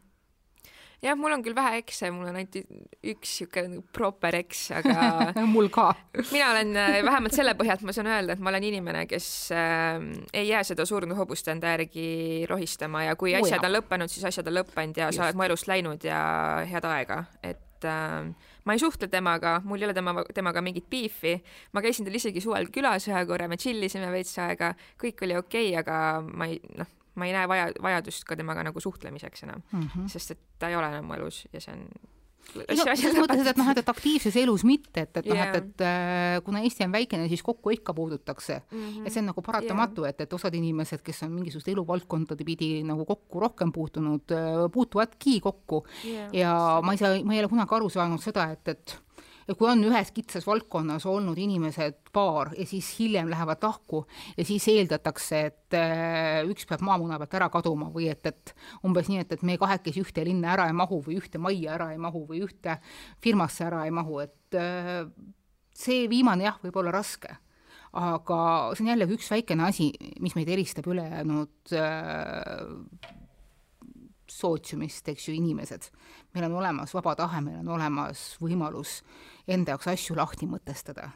[1.04, 2.58] jah, mul on küll vähe ekse, mul on ainult
[3.06, 5.06] üks nagu proper eks, aga
[5.56, 5.90] mul ka
[6.32, 10.00] mina olen äh, vähemalt selle põhjalt ma saan öelda, et ma olen inimene, kes äh,
[10.34, 14.52] ei jää seda surnud hobust enda järgi rohistama ja kui asjad on lõppenud, siis asjad
[14.52, 15.20] on lõppenud ja Just.
[15.20, 16.20] sa oled mu elust läinud ja
[16.70, 21.38] head aega, et äh, ma ei suhtle temaga, mul ei ole tema, temaga mingit beefi.
[21.74, 25.40] ma käisin tal isegi suvel külas ühe korra, me chill isime veits aega, kõik oli
[25.40, 29.48] okei okay,, aga ma ei, noh, ma ei näe vaja, vajadust ka temaga nagu suhtlemiseks
[29.48, 30.12] enam mm, -hmm.
[30.12, 31.88] sest et ta ei ole enam mu elus ja see on
[32.54, 35.66] no selles mõttes, et noh, et, et aktiivses elus mitte, et, et noh yeah., et,
[35.66, 38.84] et äh, kuna Eesti on väikene, siis kokku ikka puudutakse mm.
[38.84, 39.06] -hmm.
[39.06, 42.84] ja see on nagu paratamatu yeah., et, et osad inimesed, kes on mingisuguste eluvaldkondade pidi
[42.84, 46.30] nagu kokku rohkem puutunud, äh, puutuvadki kokku yeah.
[46.34, 49.00] ja ma ei saa, ma ei ole kunagi aru saanud seda, et, et
[49.48, 54.04] ja kui on ühes kitsas valdkonnas olnud inimesed paar ja siis hiljem lähevad lahku
[54.38, 58.56] ja siis eeldatakse, et äh, üks peab maamuna pealt ära kaduma või et, et
[58.88, 61.92] umbes nii, et, et me kahekesi ühte linna ära ei mahu või ühte majja ära
[61.94, 62.80] ei mahu või ühte
[63.24, 65.06] firmasse ära ei mahu, et äh,
[65.76, 67.38] see viimane jah, võib olla raske.
[67.96, 68.38] Aga
[68.76, 69.86] see on jällegi üks väikene asi,
[70.20, 73.14] mis meid eristab ülejäänud äh,
[74.32, 75.90] sootsiumist, eks ju, inimesed.
[76.34, 79.02] meil on olemas vaba tahe, meil on olemas võimalus
[79.48, 81.10] enda jaoks asju lahti mõtestada.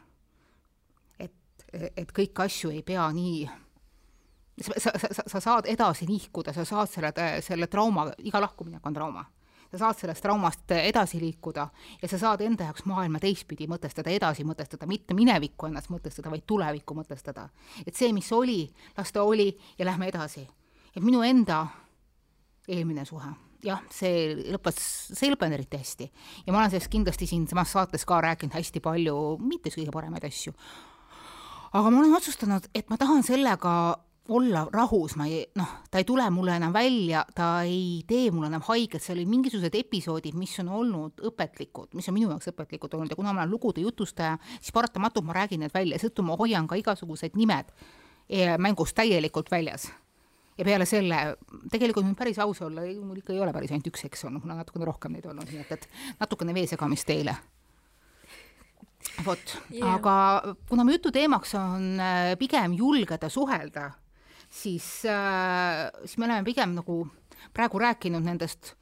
[1.18, 3.48] et, et kõiki asju ei pea nii
[4.60, 7.12] sa, sa, sa, sa saad edasi liikuda, sa saad selle,
[7.44, 9.24] selle trauma, iga lahkuminek on trauma.
[9.70, 11.68] sa saad sellest traumast edasi liikuda
[12.02, 16.42] ja sa saad enda jaoks maailma teistpidi mõtestada, edasi mõtestada, mitte minevikku ennast mõtestada, vaid
[16.46, 17.48] tulevikku mõtestada.
[17.86, 18.64] et see, mis oli,
[18.96, 20.48] las ta oli ja lähme edasi.
[20.96, 21.66] et minu enda
[22.70, 23.32] eelmine suhe.
[23.64, 24.76] Jah, see lõppes,
[25.12, 26.10] see ei lõppenud eriti hästi.
[26.46, 30.54] ja ma olen sellest kindlasti siinsamas saates ka rääkinud hästi palju, mitte kõige paremaid asju.
[31.72, 33.74] aga ma olen otsustanud, et ma tahan sellega
[34.30, 38.46] olla rahus, ma ei, noh, ta ei tule mulle enam välja, ta ei tee mulle
[38.48, 42.94] enam haiget, seal olid mingisugused episoodid, mis on olnud õpetlikud, mis on minu jaoks õpetlikud
[42.94, 43.10] olnud.
[43.10, 46.70] Ja kuna ma olen lugude jutustaja, siis paratamatult ma räägin need välja, seetõttu ma hoian
[46.70, 47.74] ka igasugused nimed
[48.28, 49.90] eh, mängust täielikult väljas
[50.60, 51.20] ja peale selle,
[51.72, 54.54] tegelikult nüüd päris aus olla, mul ikka ei ole päris ainult üks eks olnud, mul
[54.54, 57.36] on natukene rohkem neid olnud, nii et, et natukene veesegamist teile.
[59.24, 63.88] vot yeah., aga kuna mu jutu teemaks on äh, pigem julgeda suhelda,
[64.50, 67.02] siis äh,, siis me oleme pigem nagu
[67.56, 68.74] praegu rääkinud nendest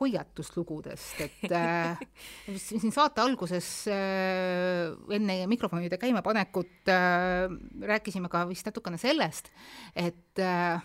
[0.00, 1.98] hoiatuslugudest, et äh,
[2.66, 7.50] siin saate alguses äh, enne mikrofonide käimapanekut äh,
[7.82, 9.50] rääkisime ka vist natukene sellest,
[9.96, 10.82] et äh,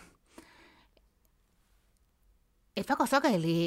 [2.80, 3.58] et väga sageli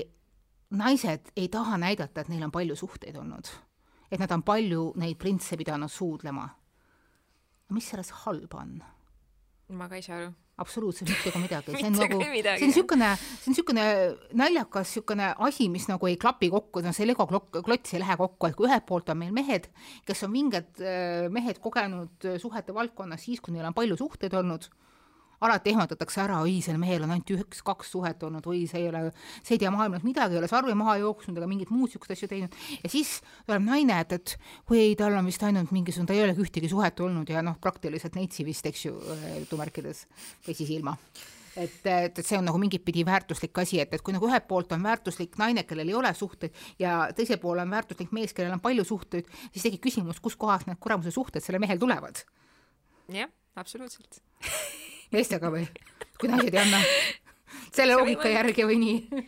[0.78, 3.50] naised ei taha näidata, et neil on palju suhteid olnud.
[4.12, 6.48] et nad on palju neid printse pidanud suudlema.
[7.70, 8.80] mis selles halba on?
[9.72, 10.32] ma ka ei saa aru.
[10.62, 13.86] absoluutselt mitte ka midagi, see on nagu, see on niisugune, see on niisugune
[14.40, 18.48] naljakas niisugune asi, mis nagu ei klapi kokku, no see Lego klots ei lähe kokku,
[18.48, 19.68] et kui ühelt poolt on meil mehed,
[20.08, 24.68] kes on vinged äh, mehed kogenud suhete valdkonnas siis, kui neil on palju suhteid olnud
[25.42, 29.04] alati ehmatatakse ära, oi, sel mehel on ainult üks-kaks suhet olnud, oi, see ei ole,
[29.40, 32.30] see ei tea maailmast midagi, ei ole sarve maha jooksnud ega mingit muud niisugust asja
[32.30, 32.54] teinud.
[32.82, 34.36] ja siis tuleb naine, et, et
[34.70, 37.58] oi ei, tal on vist ainult mingisugune, ta ei olegi ühtegi suhet olnud ja noh,
[37.60, 38.96] praktiliselt neitsi vist, eks ju,
[39.42, 40.06] jutumärkides
[40.46, 40.96] või siis ilma
[41.56, 44.46] et, et, et see on nagu mingit pidi väärtuslik asi, et, et kui nagu ühelt
[44.48, 48.56] poolt on väärtuslik naine, kellel ei ole suhteid ja teisel pool on väärtuslik mees, kellel
[48.56, 52.24] on palju suhteid, siis tekib küsimus, kuskohast need kuramuse suhted sellel mehel tulevad.
[53.12, 54.22] jah, absoluutselt
[55.12, 55.66] meestega või?
[56.20, 56.82] kui naised ei anna?
[57.72, 59.22] selle loogika järgi või nii?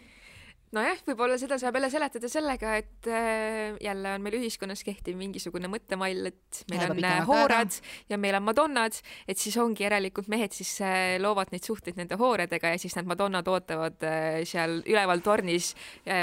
[0.75, 5.68] nojah, võib-olla seda saab jälle seletada sellega, et äh, jälle on meil ühiskonnas kehtiv mingisugune
[5.70, 7.79] mõttemall, et meil ja, on äh, hoorad
[8.11, 8.99] ja meil on madonnad,
[9.31, 13.11] et siis ongi järelikult mehed siis äh, loovad neid suhteid nende hooredega ja siis need
[13.11, 14.09] madonnad ootavad
[14.49, 15.73] seal üleval tornis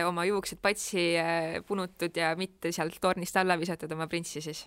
[0.07, 1.05] oma juuksed patsi
[1.67, 4.65] punutud ja mitte sealt tornist alla visatud oma printsi siis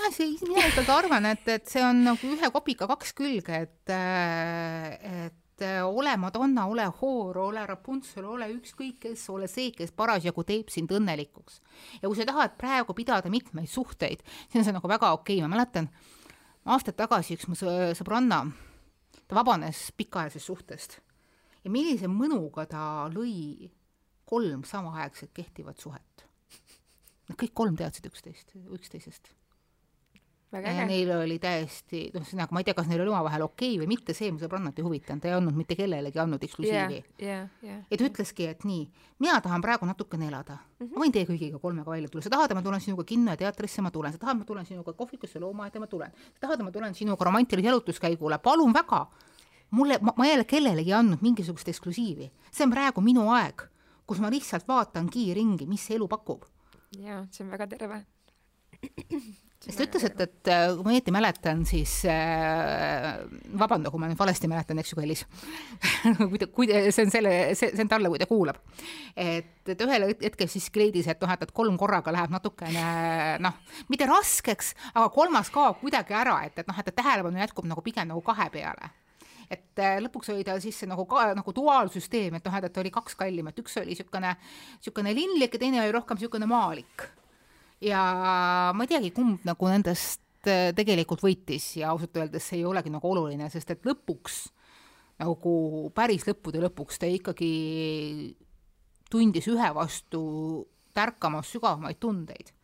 [0.00, 3.92] ma see, mina ikkagi arvan, et, et see on nagu ühe kopika kaks külge, et,
[3.94, 10.70] et ole Madonna, ole Hoor, ole Rapunzel, ole ükskõik kes, ole see, kes parasjagu teeb
[10.72, 11.60] sind õnnelikuks.
[12.00, 15.44] ja kui sa tahad praegu pidada mitmeid suhteid, siis on see nagu väga okei okay.,
[15.44, 15.90] ma mäletan
[16.64, 18.44] aastaid tagasi üks mu sõbranna,
[19.28, 20.98] ta vabanes pikaajalisest suhtest
[21.64, 23.68] ja millise mõnuga ta lõi
[24.30, 26.24] kolm samaaegselt kehtivat suhet.
[27.28, 29.34] Nad kõik kolm teadsid üksteist, üksteisest
[30.50, 33.90] neil oli täiesti, noh, ühesõnaga ma ei tea, kas neil oli omavahel okei okay või
[33.92, 37.12] mitte, see mu sõbrannat ei huvitanud, ta ei olnud mitte kellelegi andnud eksklusiivi yeah,.
[37.22, 37.80] Yeah, yeah.
[37.86, 38.82] ja ta ütleski, et nii,
[39.22, 40.92] mina tahan praegu natukene elada mm, -hmm.
[40.96, 43.82] ma võin teie kõigiga kolmega välja tulla, sa tahad, ma tulen sinuga kinno ja teatrisse,
[43.82, 46.94] ma tulen, sa tahad, ma tulen sinuga kohvikusse, loomaaeda, ma tulen, sa tahad, ma tulen
[46.94, 49.06] sinuga romantilise jalutuskäigule, palun väga.
[49.70, 53.62] mulle, ma ei ole kellelegi andnud mingisugust eksklusiivi, see on praegu minu aeg,
[54.06, 56.42] kus ma lihtsalt vaatangi ringi, mis see elu pakub.
[56.98, 58.04] jaa, see on väga terve
[59.60, 63.20] siis ta ütles, et, et äh, kui ma õieti mäletan, siis äh,
[63.60, 65.26] vabanda, kui ma nüüd valesti mäletan, eks ju, kallis.
[66.30, 68.60] Kui ta, kui see on selle, see, see on talle, kui ta kuulab.
[69.16, 72.86] et, et ühel hetkel siis kleidis, et noh, et, et kolm korraga läheb natukene
[73.42, 73.60] noh,
[73.92, 78.08] mitte raskeks, aga kolmas kaob kuidagi ära, et, et noh, et, tähelepanu jätkub nagu pigem
[78.10, 78.92] nagu kahe peale.
[79.50, 82.92] Et äh, lõpuks oli ta siis see nagu ka nagu duaalsüsteem, et noh, et oli
[82.94, 84.36] kaks kallimat, üks oli niisugune,
[84.78, 87.10] niisugune linlik ja teine oli rohkem niisugune maalik
[87.80, 88.02] ja
[88.76, 92.92] ma ei teagi, kumb nagu nendest äh, tegelikult võitis ja ausalt öeldes see ei olegi
[92.92, 94.42] nagu oluline, sest et lõpuks
[95.20, 95.54] nagu
[95.96, 97.50] päris lõppude lõpuks ta ikkagi
[99.10, 100.22] tundis ühe vastu
[100.94, 102.54] tärkamas sügavamaid tundeid.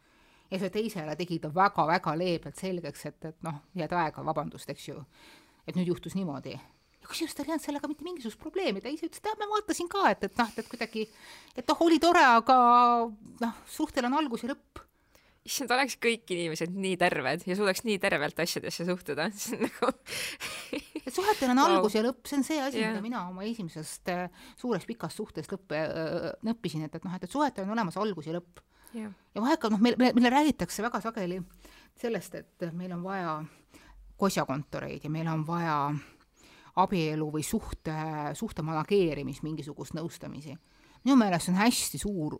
[0.50, 4.88] ja see teisele tegi ta väga-väga leebelt selgeks, et, et noh, head aega, vabandust, eks
[4.88, 5.00] ju,
[5.66, 6.54] et nüüd juhtus niimoodi.
[7.02, 9.48] Ja kusjuures tal ei olnud sellega mitte mingisugust probleemi, ta ise ütles, et jah, ma
[9.50, 11.02] vaatasin ka, et, et noh, et kuidagi,
[11.58, 12.58] et noh, oli tore, aga
[13.42, 14.85] noh, suhtel on algus ja lõpp
[15.46, 19.92] issand, oleks kõik inimesed nii terved ja suudaks nii tervelt asjadesse suhtuda, see on nagu
[21.06, 21.98] et suhetel on algus wow.
[21.98, 24.26] ja lõpp, see on see asi yeah., mida mina oma esimesest äh,
[24.58, 28.28] suurest pikast suhtest lõppe äh, õppisin, et, et noh, et, et suhetel on olemas algus
[28.28, 28.62] ja lõpp
[28.96, 29.12] yeah..
[29.34, 31.40] ja vahel noh, meil, meile räägitakse väga sageli
[31.96, 33.38] sellest, et meil on vaja
[34.20, 35.78] kosjakontoreid ja meil on vaja
[36.82, 37.94] abielu või suhte,
[38.36, 40.56] suhte manageerimist, mingisugust nõustamisi.
[41.04, 42.38] minu meelest see on hästi suur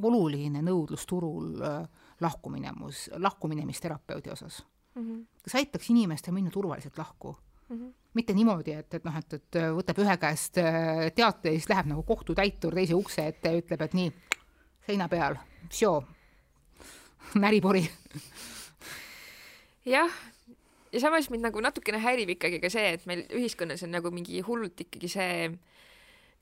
[0.00, 1.82] oluline nõudlus turul äh,
[2.20, 5.02] lahkuminemus, lahkuminemisterapeudi osas mm.
[5.02, 5.26] -hmm.
[5.42, 7.36] kes aitaks inimestel minna turvaliselt lahku
[7.68, 7.76] mm.
[7.76, 7.92] -hmm.
[8.14, 11.86] mitte niimoodi, et, et noh, et, et võtab ühe käest äh, teate ja siis läheb
[11.86, 14.12] nagu kohtutäitur teise ukse ette ja ütleb, et nii,
[14.86, 15.36] seina peal,
[17.34, 17.90] näripori.
[19.86, 20.10] jah,
[20.92, 24.40] ja samas mind nagu natukene häirib ikkagi ka see, et meil ühiskonnas on nagu mingi
[24.40, 25.58] hullult ikkagi see äh,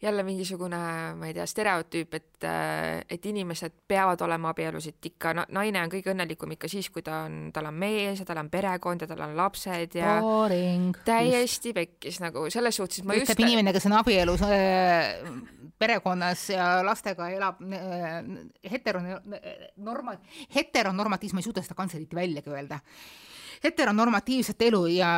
[0.02, 0.78] jälle mingisugune,
[1.18, 5.90] ma ei tea, stereotüüp, et, äh, et inimesed peavad olema abielus, et ikka naine on
[5.90, 9.10] kõige õnnelikum ikka siis, kui ta on, tal on mees ja tal on perekond ja
[9.10, 11.00] tal on lapsed ja Boring.
[11.04, 12.46] täiesti pekkis nagu.
[12.50, 15.18] Selles suhtes, ma ütleb just inimene, kes on abielus äh,
[15.78, 18.20] perekonnas ja lastega elab äh,
[18.70, 20.20] heteronorma-,
[20.54, 22.78] heteronormatiivs, ma ei suuda seda kantselit väljagi öelda
[23.64, 25.08] heteronormatiivset elu ja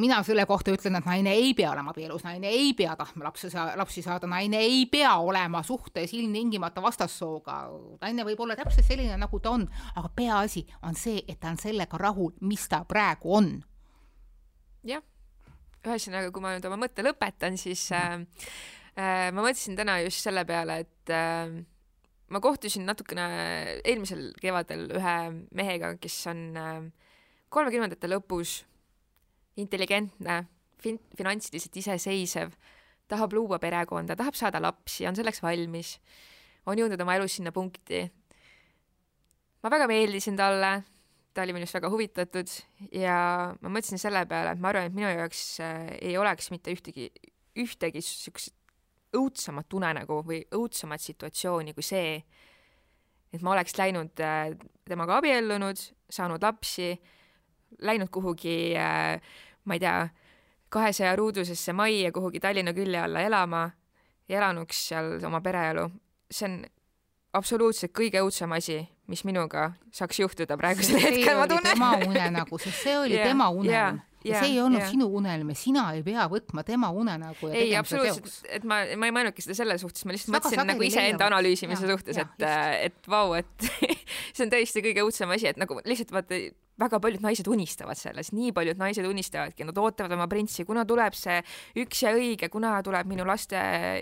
[0.00, 3.50] mina selle kohta ütlen, et naine ei pea olema abielus, naine ei pea tahtma lapse
[3.52, 7.60] saa-, lapsi saada, naine ei pea olema suhtes ilmtingimata vastassooga,
[8.00, 11.60] naine võib olla täpselt selline, nagu ta on, aga peaasi on see, et ta on
[11.60, 13.52] sellega rahul, mis ta praegu on.
[14.86, 15.02] jah,
[15.84, 18.16] ühesõnaga, kui ma nüüd oma mõtte lõpetan, siis äh,
[18.96, 21.60] äh, ma mõtlesin täna just selle peale, et äh,
[22.30, 23.26] ma kohtusin natukene
[23.84, 25.16] eelmisel kevadel ühe
[25.56, 26.99] mehega, kes on äh,
[27.50, 28.60] kolmekümnendate lõpus,
[29.60, 30.44] intelligentne,
[30.82, 32.54] fin-, finantsiliselt iseseisev,
[33.10, 35.96] tahab luua perekonda, tahab saada lapsi, on selleks valmis,
[36.70, 38.06] on jõudnud oma elus sinna punkti.
[39.62, 40.70] ma väga meeldisin talle,
[41.34, 42.52] ta oli minust väga huvitatud
[42.96, 43.16] ja
[43.60, 47.10] ma mõtlesin selle peale, et ma arvan, et minu jaoks äh, ei oleks mitte ühtegi,
[47.58, 48.54] ühtegi siukest
[49.16, 52.20] õudsemat unenägu või õudsemat situatsiooni kui see,
[53.34, 54.54] et ma oleks läinud äh,
[54.86, 56.94] temaga abiellunud, saanud lapsi
[57.78, 59.20] läinud kuhugi äh,
[59.64, 60.08] ma ei tea,
[60.68, 63.70] kahesaja ruudusesse majja kuhugi Tallinna külje alla elama
[64.28, 65.88] ja elanuks seal oma pereelu,
[66.30, 66.60] see on
[67.34, 68.80] absoluutselt kõige õudsem asi,
[69.10, 71.72] mis minuga saaks juhtuda praegusel hetkel, ma tunnen.
[71.72, 74.90] tema unenägu, sest see oli yeah, tema unelm yeah ja yeah, see ei olnud yeah.
[74.90, 79.08] sinu unelm ja sina ei pea võtma tema unenägu ja ei, absoluutselt, et ma, ma
[79.08, 82.44] ei mõelnudki seda selles suhtes, ma lihtsalt mõtlesin nagu iseenda analüüsimise ja, suhtes, et,
[82.90, 83.68] et vau, et
[84.36, 86.40] see on tõesti kõige õudsem asi, et nagu lihtsalt vaata
[86.80, 91.16] väga paljud naised unistavad sellest, nii paljud naised unistavadki, nad ootavad oma printsi, kuna tuleb
[91.16, 91.40] see
[91.82, 93.60] üks ja õige, kuna tuleb minu laste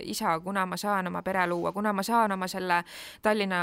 [0.09, 2.81] isa, kuna ma saan oma pere luua, kuna ma saan oma selle
[3.21, 3.61] Tallinna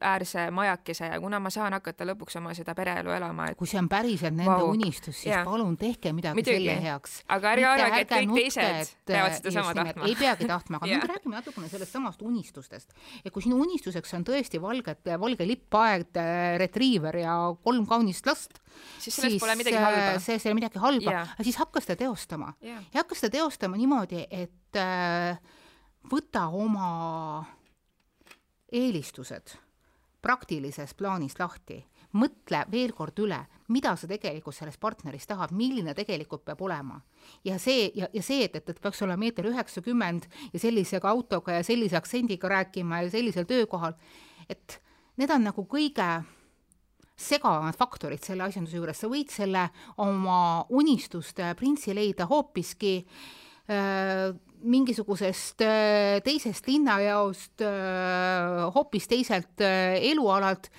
[0.00, 3.58] äärse majakese ja kuna ma saan hakata lõpuks oma seda pereelu elama et....
[3.58, 4.72] kui see on päriselt nende wow.
[4.74, 5.42] unistus, siis ja.
[5.46, 6.58] palun tehke midagi Midagi.
[6.58, 7.16] selle heaks.
[7.36, 10.08] aga ärge arvage, et kõik teised peavad sedasama tahtma.
[10.08, 12.94] ei peagi tahtma, aga nüüd räägime natukene sellest samast unistustest.
[13.24, 16.20] et kui sinu unistuseks on tõesti valged, valge lippaed,
[16.62, 18.60] retriiver ja kolm kaunist last, last,
[18.98, 20.04] siis sellest siis, pole midagi halba.
[20.14, 22.82] Äh, selles ei ole midagi halba yeah., aga siis hakka seda teostama yeah.
[22.94, 25.40] ja hakka seda teostama niimoodi, et äh,
[26.10, 27.44] võta oma
[28.72, 29.56] eelistused
[30.20, 31.78] praktilisest plaanist lahti,
[32.20, 33.38] mõtle veel kord üle,
[33.72, 37.00] mida sa tegelikult sellest partnerist tahad, milline tegelikult peab olema.
[37.44, 41.60] ja see, ja, ja see, et, et, et peaks olema meeter üheksakümmend ja sellise autoga
[41.60, 43.94] ja sellise aktsendiga rääkima ja sellisel töökohal,
[44.48, 44.80] et
[45.16, 46.10] need on nagu kõige
[47.20, 49.66] segavad faktorid selle asjanduse juures, sa võid selle
[50.02, 54.30] oma unistuste printsi leida hoopiski äh,
[54.60, 60.70] mingisugusest äh, teisest linnajaost äh,, hoopis teiselt äh, elualalt,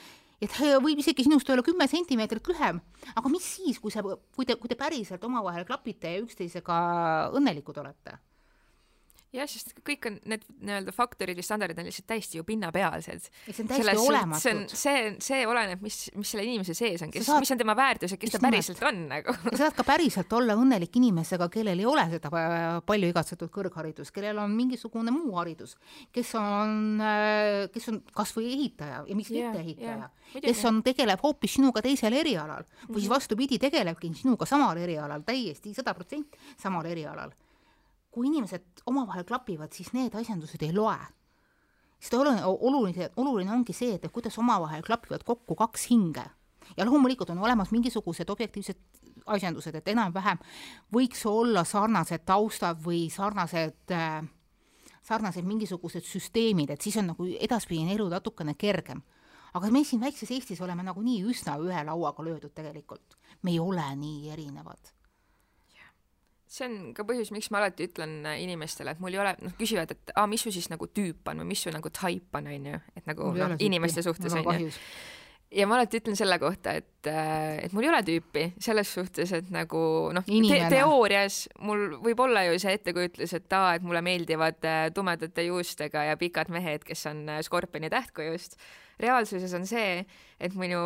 [0.41, 2.81] et võib isegi sinust olla kümme sentimeetrit lühem,
[3.13, 6.81] aga mis siis, kui sa, kui te, kui te päriselt omavahel klapite ja üksteisega
[7.37, 8.17] õnnelikud olete
[9.31, 13.29] jah, sest kõik on need nii-öelda faktorid ja standardid on lihtsalt täiesti ju pinnapealsed.
[13.47, 14.41] see on täiesti Selles olematud.
[14.41, 17.75] see on, see, see oleneb, mis, mis selle inimese sees on, kes mis on tema
[17.79, 19.35] väärtused, kes ta päriselt on nagu.
[19.47, 22.31] sa saad ka päriselt olla õnnelik inimesega, kellel ei ole seda
[22.87, 25.77] palju igatsetud kõrgharidust, kellel on mingisugune muu haridus,
[26.11, 26.99] kes on,
[27.71, 31.83] kes on kasvõi ehitaja ja miks yeah, mitte ehitaja yeah,, kes on, tegeleb hoopis sinuga
[31.85, 33.15] teisel erialal või siis mhm.
[33.15, 37.31] vastupidi, tegelebki sinuga samal erialal, täiesti sada protsenti samal erialal
[38.11, 40.99] kui inimesed omavahel klapivad, siis need asjandused ei loe.
[42.01, 46.25] sest oluline, oluline, oluline ongi see, et kuidas omavahel klapivad kokku kaks hinge
[46.77, 48.77] ja loomulikult on olemas mingisugused objektiivsed
[49.25, 50.39] asjandused, et enam-vähem
[50.93, 54.21] võiks olla sarnased taustad või sarnased äh,
[55.05, 59.01] sarnased mingisugused süsteemid, et siis on nagu edaspidine elu natukene kergem.
[59.53, 63.95] aga me siin väikses Eestis oleme nagunii üsna ühe lauaga löödud tegelikult, me ei ole
[63.95, 64.93] nii erinevad
[66.51, 69.93] see on ka põhjus, miks ma alati ütlen inimestele, et mul ei ole, noh, küsivad,
[69.95, 72.83] et aa, mis su siis nagu tüüp on või mis su nagu type on, onju,
[72.99, 74.69] et nagu noh, inimeste suhtes onju
[75.51, 79.33] ja ma alati ütlen selle kohta, et, äh, et mul ei ole tüüpi selles suhtes,
[79.35, 79.81] et nagu
[80.15, 84.85] noh te, teoorias mul võib olla ju see ettekujutlus, et aa, et mulle meeldivad äh,
[84.95, 88.57] tumedate juustega ja pikad mehed, kes on äh, skorpioni tähtkujust.
[89.01, 90.05] reaalsuses on see,
[90.39, 90.81] et minu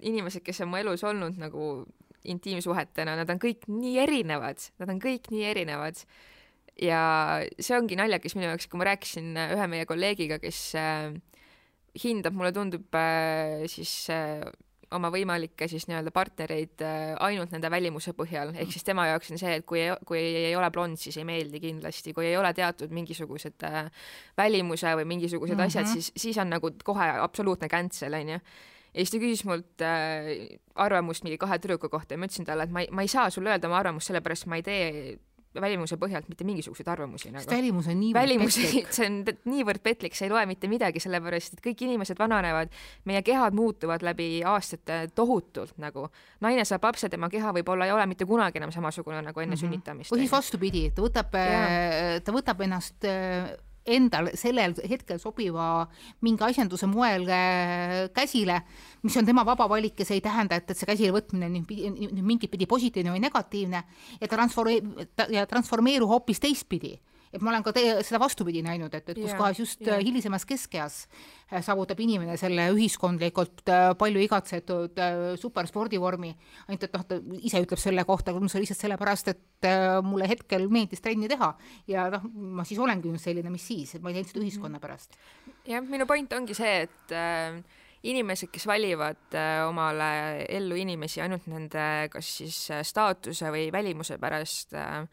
[0.00, 1.86] inimesed, kes on mu elus olnud nagu
[2.24, 6.02] intiimsuhetena, nad on kõik nii erinevad, nad on kõik nii erinevad.
[6.76, 7.00] ja
[7.56, 11.14] see ongi naljakas minu jaoks, kui ma rääkisin ühe meie kolleegiga, kes äh,
[12.02, 14.44] hindab, mulle tundub äh, siis äh,
[14.92, 16.82] oma võimalikke siis nii-öelda partnereid
[17.24, 20.68] ainult nende välimuse põhjal, ehk siis tema jaoks on see, et kui, kui ei ole
[20.70, 23.66] blond, siis ei meeldi kindlasti, kui ei ole teatud mingisugused
[24.38, 25.74] välimuse või mingisugused mm -hmm.
[25.74, 28.38] asjad, siis, siis on nagu kohe absoluutne cancel, onju
[28.96, 32.64] ja siis ta küsis mult äh, arvamust mingi kahe tüdruku kohta ja ma ütlesin talle,
[32.66, 34.90] et ma ei, ma ei saa sulle öelda oma arvamust, sellepärast ma ei tee
[35.60, 37.48] välimuse põhjalt mitte mingisuguseid arvamusi nagu.
[37.50, 38.90] välimus on niivõrd välimus, petlik.
[38.92, 39.18] see on
[39.52, 42.72] niivõrd petlik, sa ei loe mitte midagi, sellepärast et kõik inimesed vananevad,
[43.08, 46.08] meie kehad muutuvad läbi aastate tohutult nagu.
[46.44, 49.56] naine saab lapse, tema keha võib-olla ei ole mitte kunagi enam samasugune nagu enne mm
[49.56, 49.64] -hmm.
[49.64, 50.12] sünnitamist.
[50.12, 51.40] või siis vastupidi, ta võtab,
[52.24, 53.56] ta võtab ennast äh,
[53.86, 55.86] endal sellel hetkel sobiva
[56.26, 58.60] mingi asjanduse moel äh, käsile,
[59.06, 62.22] mis on tema vaba valik ja see ei tähenda, et, et see käsile võtmine nüüd
[62.22, 63.82] mingit pidi positiivne või negatiivne
[64.20, 64.82] ja transforme-
[65.32, 66.96] ja transformeerub hoopis teistpidi
[67.32, 70.00] et ma olen ka teie seda vastupidi näinud, et, et kus yeah, kohas just yeah.
[70.02, 76.32] hilisemas keskeas äh, saavutab inimene selle ühiskondlikult äh, palju igatsetud äh, superspordivormi,
[76.66, 79.70] ainult et noh, ta ise ütleb selle kohta, see lihtsalt sellepärast, et
[80.06, 81.52] mulle hetkel meeldis trenni teha
[81.90, 84.82] ja noh, ma siis olengi nüüd selline, mis siis, et ma ei teinud seda ühiskonna
[84.82, 85.18] pärast.
[85.66, 87.58] jah, minu point ongi see, et äh,
[88.06, 89.34] inimesed, kes valivad
[89.66, 95.08] omale ellu inimesi ainult nende kas siis staatuse või välimuse pärast äh,,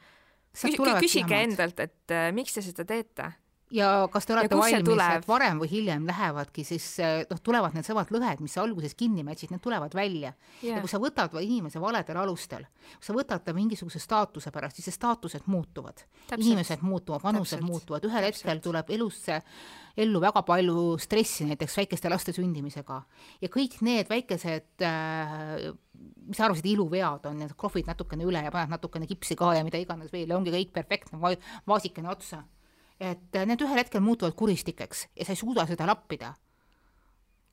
[1.01, 3.31] küsige endalt, et äh, miks te seda teete
[3.73, 8.11] ja kas te olete valmis, et varem või hiljem lähevadki siis äh, noh, tulevad needsamad
[8.13, 10.77] lõhed, mis sa alguses kinni mätsid, need tulevad välja yeah..
[10.77, 14.91] ja kui sa võtad inimese valedel alustel, kui sa võtad ta mingisuguse staatuse pärast, siis
[14.91, 16.05] see staatused muutuvad.
[16.37, 17.69] inimesed muutuvad, vanused Täpselt.
[17.69, 18.49] muutuvad, ühel Täpselt.
[18.49, 19.41] hetkel tuleb elusse
[19.97, 23.01] ellu väga palju stressi näiteks väikeste laste sündimisega
[23.41, 25.73] ja kõik need väikesed äh,
[26.27, 29.63] mis sa arvasid, iluvead on, need krohvid natukene üle ja paned natukene kipsi ka ja
[29.65, 31.33] mida iganes veel ja ongi kõik perfektne va,
[31.69, 32.43] vaasikene otsa.
[32.99, 36.33] Et äh, need ühel hetkel muutuvad kuristikeks ja sa ei suuda seda lappida.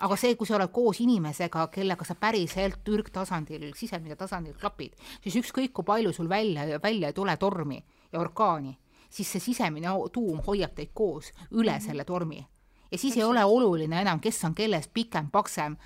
[0.01, 5.37] aga see, kui sa oled koos inimesega, kellega sa päriselt ürgtasandil, sisemise tasandil klapid, siis
[5.37, 8.79] ükskõik kui palju sul välja, välja ei tule tormi ja orkaani
[9.11, 11.87] siis see sisemine tuum hoiab teid koos üle -hmm.
[11.87, 12.47] selle tormi.
[12.93, 15.77] ja siis ei ole oluline enam, kes on kellest pikem, paksem,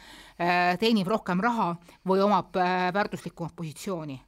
[0.41, 4.23] äh, teenib rohkem raha või omab äh, väärtuslikumat positsiooni.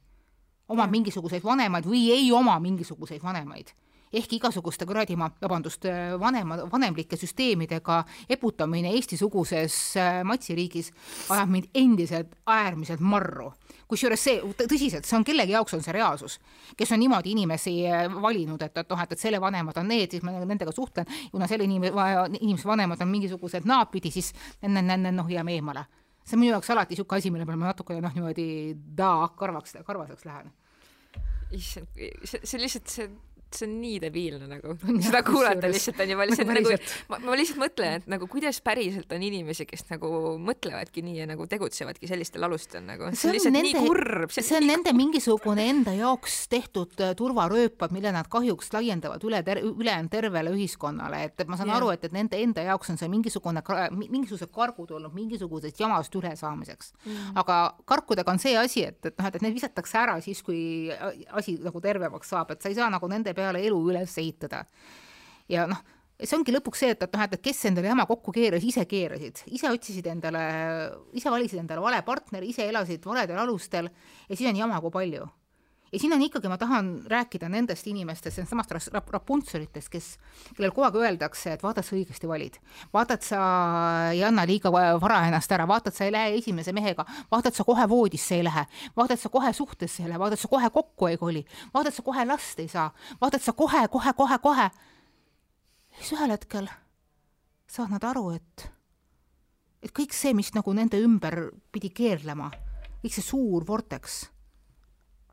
[0.69, 3.71] omab mingisuguseid vanemaid või ei oma mingisuguseid vanemaid
[4.13, 5.85] ehk igasuguste kuradi ma, vabandust,
[6.19, 10.91] vanema, vanemlike süsteemidega eputamine Eesti-suguses äh, matsiriigis
[11.33, 13.51] ajab mind endiselt äärmiselt marru.
[13.87, 16.39] kusjuures see, tõsiselt, see on kellegi jaoks on see reaalsus,
[16.77, 20.11] kes on niimoodi inimesi äh, valinud, et, et noh, et, et selle vanemad on need,
[20.11, 21.93] siis ma nendega suhtlen, kuna selle inimese,
[22.41, 24.33] inimese vanemad on mingisugused naadpidi, siis
[24.67, 25.85] noh, jääme eemale.
[26.27, 29.77] see on minu jaoks alati niisugune asi, mille peale ma natukene noh, niimoodi daa karvaks,
[29.87, 30.51] karvaseks lähen
[31.51, 33.07] issand, see, see lihtsalt see
[33.55, 36.73] see on nii debiilne nagu, seda kuulata lihtsalt on juba lihtsalt nagu,
[37.11, 40.09] ma, ma lihtsalt mõtlen, et nagu kuidas päriselt on inimesi, kes nagu
[40.43, 44.33] mõtlevadki nii ja nagu tegutsevadki sellistel alustel nagu, see on lihtsalt nende, nii kurb.
[44.35, 45.01] see on nende kurb.
[45.01, 51.23] mingisugune enda jaoks tehtud äh, turvarööpad, mille nad kahjuks laiendavad üle ter-, ülejäänud tervele ühiskonnale,
[51.29, 51.79] et, et ma saan yeah.
[51.81, 53.63] aru, et, et nende enda jaoks on see mingisugune,
[53.95, 57.37] mingisugused kargud olnud mingisugusest jamast ülesaamiseks mm..
[57.43, 60.59] aga karkudega on see asi, et, et noh, et, et need visatakse ära siis, kui
[61.37, 64.65] asi nagu tervemaks saab, et sa ei saa nagu nende peale elu üles ehitada.
[65.51, 65.79] ja noh,
[66.17, 69.43] see ongi lõpuks see, et, et noh, et kes endale jama kokku keeras, ise keerasid,
[69.53, 70.43] ise otsisid endale,
[71.13, 75.27] ise valisid endale vale partneri, ise elasid valedel alustel ja siis on jama kui palju
[75.91, 80.07] ja siin on ikkagi, ma tahan rääkida nendest inimestest, nendest samast Rapunzelitest, kes,
[80.55, 82.59] kellel kogu aeg öeldakse, et vaata, sa õigesti valid.
[82.93, 83.41] vaata, et sa
[84.11, 87.55] ei anna liiga vara ennast ära, vaata, et sa ei lähe esimese mehega, vaata, et
[87.55, 88.65] sa kohe voodisse ei lähe,
[88.97, 91.89] vaata, et sa kohe suhtesse ei lähe, vaata, et sa kohe kokku ei koli, vaata,
[91.89, 92.89] et sa kohe last ei saa,
[93.21, 94.69] vaata, et sa kohe, kohe, kohe, kohe.
[95.99, 96.67] siis ühel hetkel
[97.67, 98.69] saavad nad aru, et,
[99.83, 102.49] et kõik see, mis nagu nende ümber pidi keerlema,
[103.03, 104.25] kõik see suur vorteks,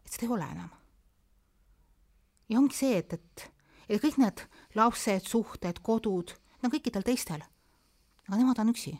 [0.04, 0.70] et seda ei ole enam.
[2.48, 3.46] ja ongi see, et, et,
[3.88, 4.44] et kõik need
[4.78, 7.42] lapsed, suhted, kodud, need on kõikidel teistel.
[8.28, 8.94] aga nemad on üksi.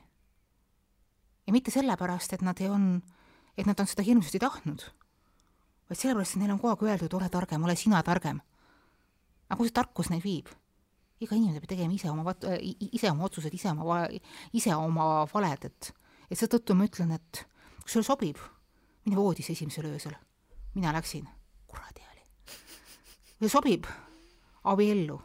[1.47, 3.03] ja mitte sellepärast, et nad ei on,
[3.57, 4.85] et nad on seda hirmsasti tahtnud,
[5.89, 8.41] vaid sellepärast, et neile on kogu aeg öeldud, ole targem, ole sina targem.
[9.49, 10.53] aga kuhu see tarkus neid viib?
[11.23, 12.35] iga inimene peab tegema ise oma,
[12.93, 14.05] ise oma otsused, ise oma,
[14.53, 15.91] ise oma valed, et,
[16.29, 17.45] et seetõttu ma ütlen, et
[17.85, 18.41] kui sulle sobib,
[19.05, 20.17] mine voodisse esimesel öösel.
[20.75, 21.29] Mina läksin,
[21.67, 23.49] kuradi oli.
[23.49, 23.85] sobib,
[24.65, 25.21] abiellu,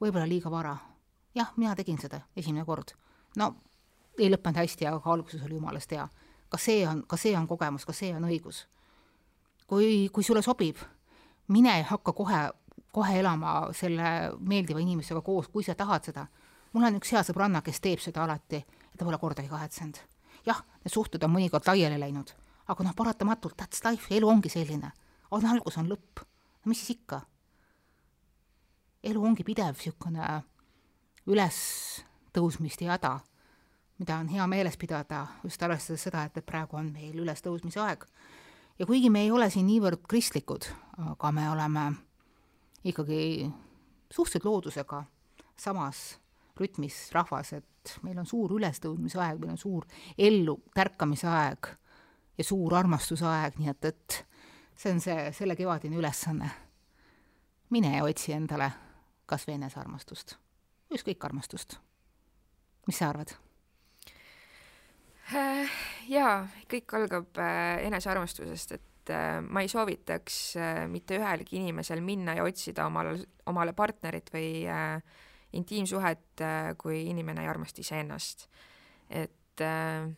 [0.00, 0.76] võib-olla liiga vara.
[1.34, 2.94] jah, mina tegin seda esimene kord.
[3.36, 3.54] no
[4.18, 6.08] ei lõppenud hästi, aga alguses oli jumalast hea.
[6.48, 8.66] ka see on, ka see on kogemus, ka see on õigus.
[9.66, 10.76] kui, kui sulle sobib,
[11.48, 12.48] mine hakka kohe
[12.92, 16.26] kohe elama selle meeldiva inimesega koos, kui sa tahad seda.
[16.72, 19.98] mul on üks hea sõbranna, kes teeb seda alati ja ta pole kordagi kahetsenud.
[20.46, 22.32] jah, need suhted on mõnikord laiali läinud,
[22.68, 24.92] aga noh, paratamatult, that's life, elu ongi selline.
[25.30, 26.24] on algus, on lõpp.
[26.64, 27.20] no mis siis ikka?
[29.02, 30.42] elu ongi pidev niisugune
[31.28, 33.18] ülestõusmist ja häda,
[34.00, 38.04] mida on hea meeles pidada, just arvestades seda, et, et praegu on meil ülestõusmise aeg.
[38.78, 40.68] ja kuigi me ei ole siin niivõrd kristlikud,
[41.12, 41.90] aga me oleme
[42.84, 43.50] ikkagi
[44.10, 45.04] suhteliselt loodusega
[45.58, 46.18] samas
[46.58, 49.86] rütmis rahvas, et meil on suur ülestõudmise aeg, meil on suur
[50.18, 51.76] ellu tärkamise aeg
[52.38, 54.18] ja suur armastuse aeg, nii et, et
[54.78, 56.50] see on see, selle kevadine ülesanne.
[57.70, 58.70] mine ja otsi endale
[59.28, 60.38] kas või enesearmastust,
[60.94, 61.76] ükskõik armastust.
[62.86, 63.34] mis sa arvad?
[65.36, 65.68] Äh,
[66.08, 70.38] jaa, kõik algab äh, enesearmastusest, et äh, ma ei soovitaks
[70.88, 74.64] mitte ühelgi inimesel minna ja otsida omale, omale partnerit või
[75.52, 76.42] intiimsuhet,
[76.80, 78.48] kui inimene ei armasta iseennast.
[79.10, 80.08] et äh,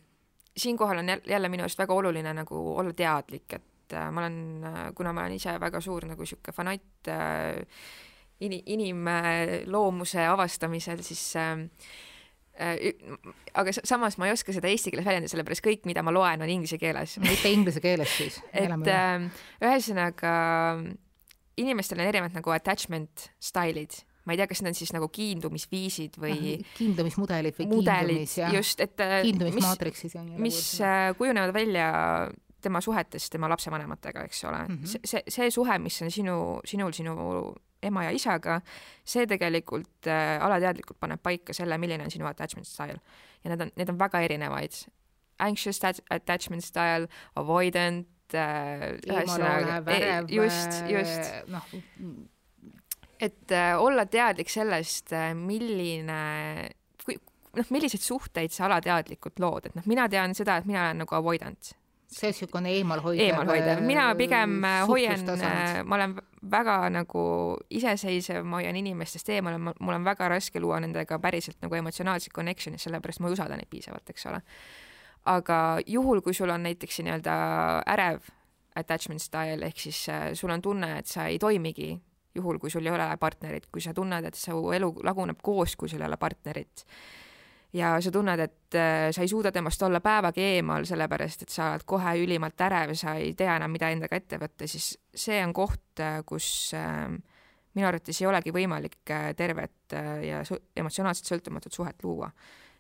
[0.57, 5.13] siinkohal on jälle minu arust väga oluline nagu olla teadlik, et äh, ma olen, kuna
[5.13, 7.63] ma olen ise väga suur nagu niisugune fanatt äh,
[8.41, 11.69] in-, inimloomuse avastamisel, siis äh,
[12.61, 12.93] Äh,
[13.57, 16.51] aga samas ma ei oska seda eesti keeles väljendada, sellepärast kõik, mida ma loen, on
[16.53, 17.15] inglise keeles.
[17.23, 18.37] mitte inglise keeles siis?
[18.53, 19.29] et äh,
[19.65, 20.33] ühesõnaga
[21.61, 26.19] inimestel on erinevad nagu attachment stailid ma ei tea, kas need on siis nagu kiindumisviisid
[26.21, 31.91] või kiindumismudelid või mudelid, kiindumis, just, et äh, kiindumismaatriksis on mis äh, kujunevad välja
[32.61, 34.77] tema suhetes tema lapsevanematega, eks ole mm.
[34.77, 35.01] -hmm.
[35.05, 37.17] see, see suhe, mis on sinu, sinul, sinu
[37.83, 38.61] ema ja isaga,
[39.05, 43.01] see tegelikult äh, alateadlikult paneb paika selle, milline on sinu attachment style.
[43.45, 44.73] ja need on, need on väga erinevaid.
[45.41, 51.31] Anxious attachment style, avoidant äh,, ühesõnaga, e, just, just.
[51.49, 51.65] noh,
[53.21, 56.21] et äh, olla teadlik sellest, äh, milline
[57.05, 57.19] kui
[57.57, 61.19] noh, milliseid suhteid sa alateadlikult lood, et noh, mina tean seda, et mina olen nagu
[61.19, 61.75] avoidant
[62.11, 63.25] see on niisugune eemalhoidev.
[63.25, 66.17] eemalhoidev, mina pigem äh, hoian, äh, ma olen
[66.51, 67.23] väga nagu
[67.71, 72.83] iseseisev, ma hoian inimestest eemale, mul on väga raske luua nendega päriselt nagu emotsionaalset connection'i,
[72.83, 74.43] sellepärast ma ei usalda neid piisavalt, eks ole.
[75.31, 77.33] aga juhul, kui sul on näiteks nii-öelda
[77.95, 78.27] ärev
[78.81, 81.93] attachment style ehk siis sul on tunne, et sa ei toimigi
[82.35, 85.89] juhul, kui sul ei ole partnerit, kui sa tunned, et su elu laguneb koos, kui
[85.89, 86.85] sul ei ole partnerit
[87.73, 91.73] ja sa tunned, et äh, sa ei suuda temast olla päevagi eemal, sellepärast et sa
[91.75, 95.55] oled kohe ülimalt ärev, sa ei tea enam, mida endaga ette võtta, siis see on
[95.55, 97.07] koht, äh, kus äh,
[97.77, 99.95] minu arvates ei olegi võimalik tervet
[100.27, 100.41] ja
[100.77, 102.33] emotsionaalselt sõltumatut suhet luua.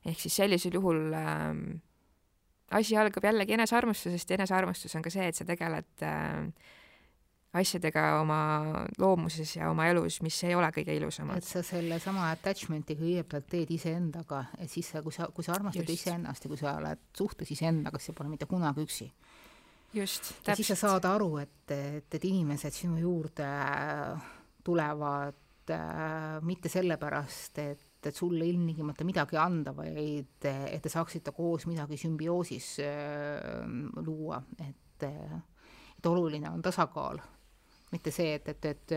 [0.04, 1.54] ehk siis sellisel juhul äh,
[2.70, 6.50] asi algab jällegi enesearmastusest ja enesearmastus on ka see, et sa tegeled äh,
[7.58, 8.40] asjadega oma
[9.00, 11.40] loomuses ja oma elus, mis ei ole kõige ilusamad.
[11.40, 15.90] et sa sellesama attachment'i kõigepealt teed iseendaga, et siis sa, kui sa, kui sa armastad
[15.90, 19.08] iseennast ja kui sa oled suhtes iseendaga, siis sa pole mitte kunagi üksi.
[19.94, 20.60] just, täpselt.
[20.62, 23.50] siis sa saad aru, et, et, et inimesed sinu juurde
[24.62, 31.66] tulevad äh, mitte sellepärast, et et sulle ilmtingimata midagi anda, vaid et te saaksite koos
[31.68, 33.66] midagi sümbioosis äh,
[34.06, 37.20] luua, et et oluline on tasakaal
[37.90, 38.94] mitte see, et, et, et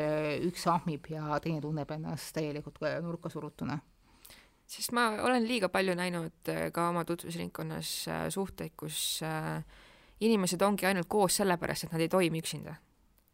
[0.48, 3.80] üks ahmib ja teine tunneb ennast täielikult nurka surutuna.
[4.68, 9.64] sest ma olen liiga palju näinud äh, ka oma tutvusringkonnas äh, suhteid, kus äh,
[10.24, 12.70] inimesed ongi ainult koos sellepärast, et nad ei toimi üksinda.
[12.70, 12.78] ja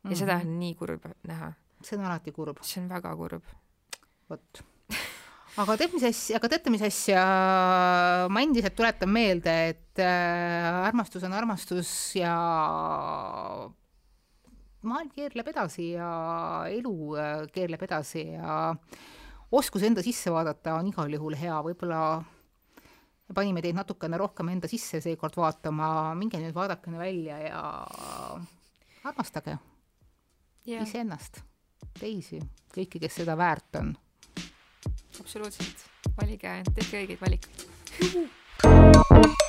[0.03, 0.20] mm -hmm.
[0.20, 1.53] seda on nii kurb näha.
[1.84, 2.57] see on alati kurb.
[2.62, 3.43] see on väga kurb.
[4.30, 4.64] vot
[5.57, 7.24] aga tead, mis asja, aga teate, mis asja,
[8.32, 12.36] ma endiselt tuletan meelde, et äh, armastus on armastus ja
[14.88, 16.09] maailm keerleb edasi ja
[16.71, 18.75] elu äh, keerleb edasi ja
[19.51, 22.01] oskus enda sisse vaadata on igal juhul hea, võib-olla
[23.36, 27.63] panime teid natukene rohkem enda sisse seekord vaatama, minge nüüd vaadakene välja ja
[29.03, 29.57] armastage
[30.67, 30.84] yeah.
[30.84, 31.41] iseennast,
[31.99, 32.41] teisi,
[32.75, 33.93] kõiki, kes seda väärt on.
[35.19, 35.86] absoluutselt,
[36.17, 37.67] valige, tehke õigeid valikuid